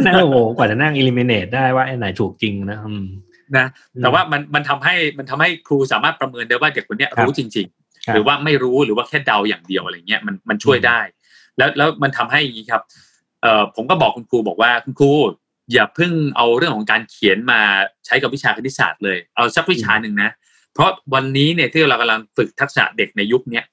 [0.05, 3.07] นั่งโอ้โหกว่าจะนั่ง eliminate ได้ว่าไอ้ไหนถูกจริงนะอืม
[3.57, 3.67] นะ
[4.03, 7.67] แต่ว่ามันมันทำให้มันทำให้ครูสามารถประเมินได้ว่าเด็กคนเนี้ยครับรู้จริง
[8.07, 11.01] ครัๆบหรือว่าไม่รู้หรือว่าแค่เดาอย่างเดียวอะไรเงี้ยมันมันช่วยได้
[11.59, 12.83] แล้วแล้วมันทำให้อย่างนี้ครับ
[13.43, 15.11] เอ่อผมก็บอกคุณครูบอกว่าคุณครู
[15.73, 17.61] อย่าเพิ่งเอาเรื่องของการเขียนมา
[18.07, 20.31] ใช้กับวิชาคณิตศาสตร์เลยเอาสักวิชาหนึ่งนะ
[20.75, 23.65] เพราะวันนี้เนี่ยที่เรากำลังฝึกทักษะเด็กในยุคเนี้ย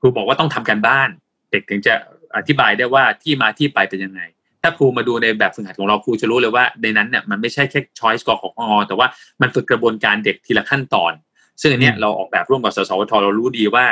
[0.00, 1.08] ครูบอกว่าต้องทำการบ้าน
[1.52, 1.94] เด็กถึงจะ
[2.36, 4.20] อธิบายได้ว่าที่มาที่ไปเป็นยังไง
[4.62, 9.06] ถ้าครูมาดูในแบบฝึกหัดของเราครูจะรู้เลยว่าในนั้นเนี่ยมันไม่ใช่แค่ choice กของอแต่ว่า
[9.40, 11.12] มันฝึกกระบวนการเด็กทีละขั้นตอน
[11.60, 13.84] ซึ่งอันเนี้ยอืมเราออกแบบร่วมกับสสวทเรารู้ดีว่า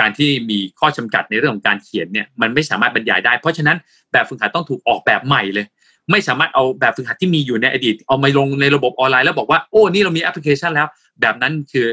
[0.00, 3.76] การที่มีข้อจำกัดในเรื่องของการเขียนเนี่ยมันไม่สามารถบรรยายได้ เพราะฉะนั้น
[4.12, 5.66] แบบฝึกหัดต้องถูกออกแบบใหม่เลย
[6.10, 10.86] ไม่สามารถเอาแบบฝึกหัดที่มีอยู่ในอดีต เอามาลงในระบบออนไลน์แล้วบอกว่าโอ้นี่เรามีแอปพลิเคชันแล้ว
[11.20, 11.86] แบบนั้นคือ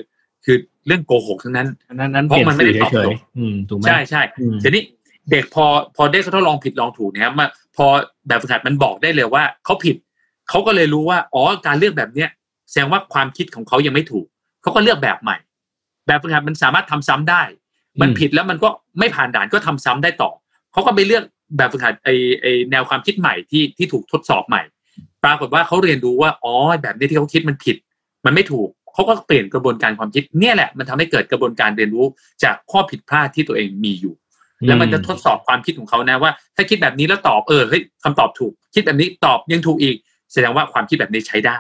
[0.46, 4.84] คือเรื่องโกหกทั้งนั้นนั้นนั้นเพเปลี่ยนราะมันไม่สื่ได้อตอบเฉโจยทย์ๆอืมถูกไหมใช่ใช่อืมทีนี้
[5.32, 5.66] เด็กพอ
[5.96, 7.48] พอได้เขาทดลองผิดลองถูกเนี่ยมา
[7.78, 7.86] พอ
[8.28, 9.96] แบบฝึกหัดมันบอกได้เลยว่าเขาผิด
[10.50, 12.30] เขาก็เลยรู้ว่าอ๋อการเลือกแบบเนี้ย
[12.70, 14.26] แสดงว่าความคิดของเขายังไม่ถูก
[14.62, 15.38] เขาก็เลือกแบบใหม่
[16.08, 17.44] แบบฝึกหัดมันสามารถทำซ้ำได้
[18.02, 20.32] มันผิดแล้วมันก็ไม่ผ่านด่านก็ทำซ้ำได้ต่อ
[20.74, 21.24] เขาก็ไปเลือก
[21.58, 22.10] แบบฝึกหัดไอ
[22.42, 24.62] ไอแนวความคิดใหม่ที่ที่ถูกทดสอบใหม่
[25.24, 26.54] ปรากฏว่าเขาเรียนรู้ว่าอ๋อ
[26.84, 27.78] แบบนี้ที่เขาคิดมันผิด
[28.26, 32.06] มันไม่ถูกเขาก็เปลี่ยนกระบวนการความคิดเนี่ยแหละมันทำให้เกิดกระบวนการเรียนรู้
[32.44, 34.14] จากข้อผิดพลาดที่ตัวเองมีอยู่
[34.68, 39.96] แล้วมันจะทดสอบความคิดของเขานะว่า ถ้าคิดแบบนี้แล้วตอบเออเฮ้ยคำตอบถูก คิดแบบนี้ตอบยังถูกอีก
[40.34, 41.60] แสดงว่าความคิดแบบนี้ใช้ได้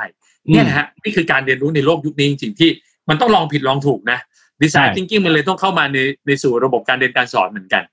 [0.49, 2.69] เนี่ยนะฮะนี่คือการเรียนรู้ในโลกยุคนี้จริงๆที่
[3.09, 4.19] มันต้องลองผิดลองถูกนะ
[4.61, 5.97] design thinking มันเลยต้องเข้ามาใน
[6.27, 7.83] ในสู่ระบบการเรียนการสอนเหมือนกัน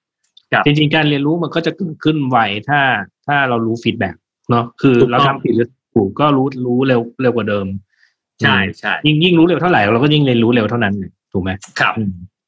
[0.67, 2.39] จริงๆการเรียนรู้มันก็จะเกิดขึ้นไว
[2.69, 2.81] ถ้า
[3.27, 4.15] ถ้าเรารู้ feedback
[4.51, 7.67] เนาะคือเราทำผิดหรือถูกก็รู้รู้เร็วเร็วกว่าเดิม
[8.41, 10.95] ใช่ใช่ยิ่งยิ่งรู้เร็วเท่าไหร่เราก็ยิ่งเรียนรู้เร็วเท่านั้น
[11.33, 11.51] ถูกไหม
[11.81, 11.95] ครับ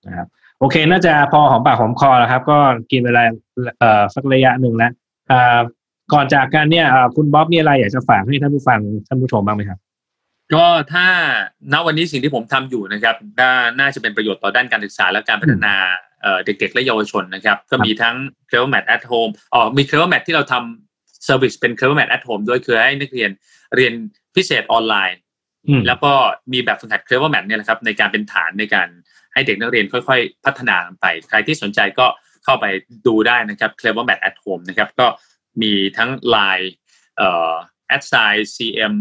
[0.07, 0.27] นะครับ
[0.61, 2.59] โอเค น่าจะพอหอมปากหอมคอแล้วครับ ก็
[2.91, 3.23] กินเวลา
[3.79, 4.93] เอ่อสักระยะหนึ่งแล้ว
[5.31, 5.61] อ่า
[6.13, 6.87] ก่อนจากกันเนี่ย
[7.17, 9.79] คุณบ๊อบมีอะไรอยากจะฝากให้ท่านผู้ฟังท่านผู้ชมบ้างไหมครับ
[10.55, 11.07] ก็ถ้า
[11.73, 13.17] ณวันนี้สิ่งที่ผมทำอยู่นะครับ
[13.81, 15.75] น่าจะเป็นประโยชน์ต่อด้านการศึกษาและการพัฒนา
[16.45, 18.17] เด็กๆ และเยาวชนนะครับ ก็มีทั้ง
[18.51, 20.07] c l e v e r Mat at Home อ๋อมี c l e v e
[20.07, 23.31] r Mat ที่เราทำ service เป็น c l e v e r Mat at Home ด้วยคือให้นักเรียน
[23.77, 23.93] เรียน
[24.37, 25.19] พิเศษออนไลน์
[25.87, 26.13] แล้วก็
[26.53, 28.89] มีแบบฝึกหัด c l e v e r Mat เนี่ยนะครับในการเป็นฐานในการ
[29.39, 32.07] ให้เด็กนักเรียนค่อยๆ พัฒนาไป ใครที่สนใจก็
[32.45, 32.67] เข้าไป
[33.07, 35.07] ดูได้นะครับ c l e v e r Mat at Home นะครับก็
[35.63, 36.69] มีทั้ง Line
[37.17, 37.55] เอ่อ
[37.95, 38.93] at sign cm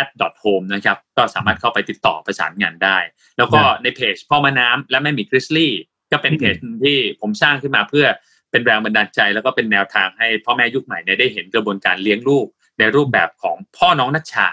[0.00, 0.08] at
[0.42, 2.98] home นะครับก็สามารถเข้าไปติดต่อประสานงานได้
[3.38, 5.72] แล้วก็ในเพจพ่อมาน้ำและแม่หมีคริสลี่
[6.12, 8.06] ก็เป็นเพจที่ผมสร้างขึ้นมาเพื่อ
[8.50, 12.46] เป็นแรงบันดาลใจ แล้วก็เป็นแนวทางให้พ่อแม่ยุคใหม่เนี่ยได้เห็นกระบวนการเลี้ยงลูก
[12.78, 14.48] ในรูปแบบของพ่อน้องนัชชา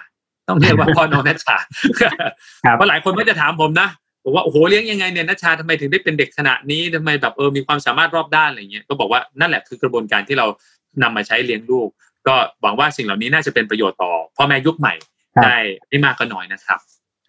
[0.47, 1.57] ต้องเรียกว่าพ่อน้องนัชชา
[2.73, 3.89] เพราะหลายคนก็จะถามผมนะ
[4.25, 10.45] บอกว่าโอ้โหเลี้ยงยังไงเนี่ยนัชชาทำไมถึงได้เป็นเด็กขนาดนี้ทำไมแบบเออมีความสามารถรอบด้านอะไรเงี้ยก็บอกว่านั่นแหละคือกระบวนการที่เรา
[11.03, 11.89] นำมาใช้เลี้ยงลูก
[12.27, 14.93] ก็หวังว่าสิ่งเหล่านี้น่าจะเป็นประโยชน์ต่อพ่อแม่ยุคใหม่
[15.43, 15.55] ได้
[15.89, 16.79] ไม่มากก็น้อยนะครับ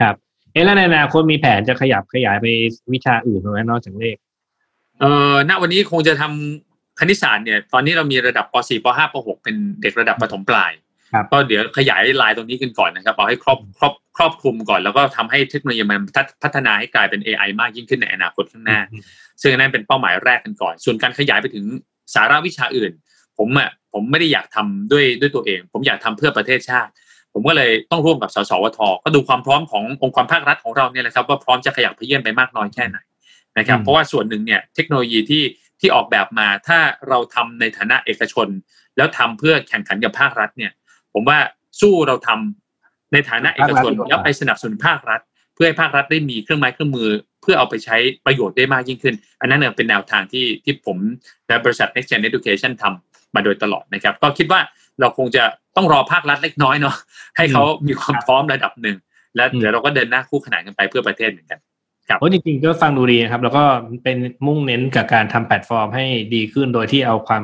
[0.01, 0.15] ครับ
[0.53, 2.47] เอ๊ะแล้วในอนาคตมีแผนจะขยับขยายไป
[2.93, 4.17] วิชาอื่นไหมนอกจากเลข
[5.01, 10.73] เอ่อณวันนี้คงจะทำคณิตศาสตร์เนี่ย ตอนนี้เรามีระดับป .4 ป .5 ป .6 เป็นเด็กระดับประถมปลาย
[11.33, 16.01] ก็เดี๋ยวขยายลายตรงนี้กันก่อนนะครับเอาให้ครอบครอบครอบคลุมก่อน แล้วก็ทำให้เทคโนโลยีมัน
[16.43, 18.81] พัฒนาให้กลายเป็น AI มากยิ่งขึ้นในอนาคตข้างหน้า
[19.41, 21.65] ซึ่งนั่นเป็นเป้าหมายแรกกันก่อน ส่วนการขยายไปถึง
[22.15, 22.93] สาระวิชาอื่น
[23.39, 26.91] ผมอะผมไม่ได้อยากทำด้วยด้วยตัวเอง ผมอยากทำเพื่อประเทศชาติ
[27.33, 32.99] ผมก็เลยต้องร่วมกับสสวทก็ดูความพร้อมขององค์กรภาครัฐของเราเนี่ยแหละครับว่าพร้อมจะขยับเยี่ยมไปมากน้อยแค่ไหน
[33.59, 35.45] นะครับเพราะว่าส่วนหนึ่งเนี่ยเทคโนโลยีที่
[35.81, 36.79] ที่ออกแบบมาถ้า
[37.09, 38.49] เราทำในฐานะเอกชน
[38.97, 40.73] แล้วทำเพื่อแข่งขันกับภาครัฐเนี่ย
[41.17, 41.39] ผมว่า
[41.81, 45.21] สู้เราทำในฐานะเอกชนแล้วไปสนับสนุนภาครัฐ
[45.55, 47.09] เพื่อให้ภาครัฐได้มีเครื่องไม้เครื่องมือ
[47.43, 47.97] เพื่อเอาไปใช้
[48.27, 50.97] ประโยชน์ได้มากยิ่งขึ้น อันนั้นเนี่ยเป็นแนวทางที่ที่ผม
[51.47, 54.61] และบริษัท Next Gen Education ทำมาโดยตลอดนะครับ ก็คิดว่า
[55.01, 55.45] เราคงจะ
[55.77, 56.97] ต้องรอภาครัฐเล็กน้อยเนาะ
[57.37, 58.97] ให้เขามีความพร้อมระดับหนึ่ง
[59.37, 61.61] แล้วเดี๋ยวเราก็เดินหน้าคู่ขนานกันไปเพื่อประเทศเหมือนกัน
[62.09, 63.65] ครับโอ้จริงๆก็ฟังดูดีนะครับ แล้วก็
[64.05, 66.05] เป็นมุ่งเน้นกับการทำแพลตฟอร์มให้
[66.35, 67.43] ดีขึ้นโดยที่เอาความ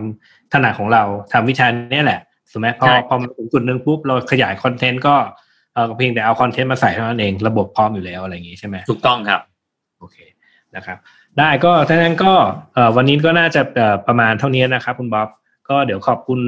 [0.53, 1.03] ถนัดของเรา
[1.33, 2.21] ทำวิชานี้แหละ
[2.53, 5.15] ถูกไหมพอพอมาถึงจุดหนึ่งปุ๊บเราขยายคอนเทนต์ก็
[5.75, 9.41] เออเพียงแต่เอาคอนเทนต์มาใส่เท่านั้นเองระบบพร้อมอยู่แล้วอะไรอย่างนี้ใช่ไหมถูกต้องครับ
[9.99, 10.17] โอเค
[10.77, 10.99] นะครับ
[11.39, 12.33] ได้ก็ถ้างั้นก็
[12.75, 13.63] เอ่อวันนี้ก็น่าจะ
[14.07, 15.29] ประมาณเท่านี้นะครับ คุณบ๊อบ
[15.69, 16.39] ก็เดี๋ยวขอบคุณ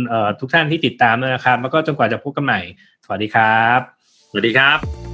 [0.40, 2.60] ทุกท่านที่ติดตามนะครับ แล้วก็จนกว่าจะพบกันใหม่
[3.04, 3.80] สวัสดีครับ
[4.30, 5.13] สวัสดีครับ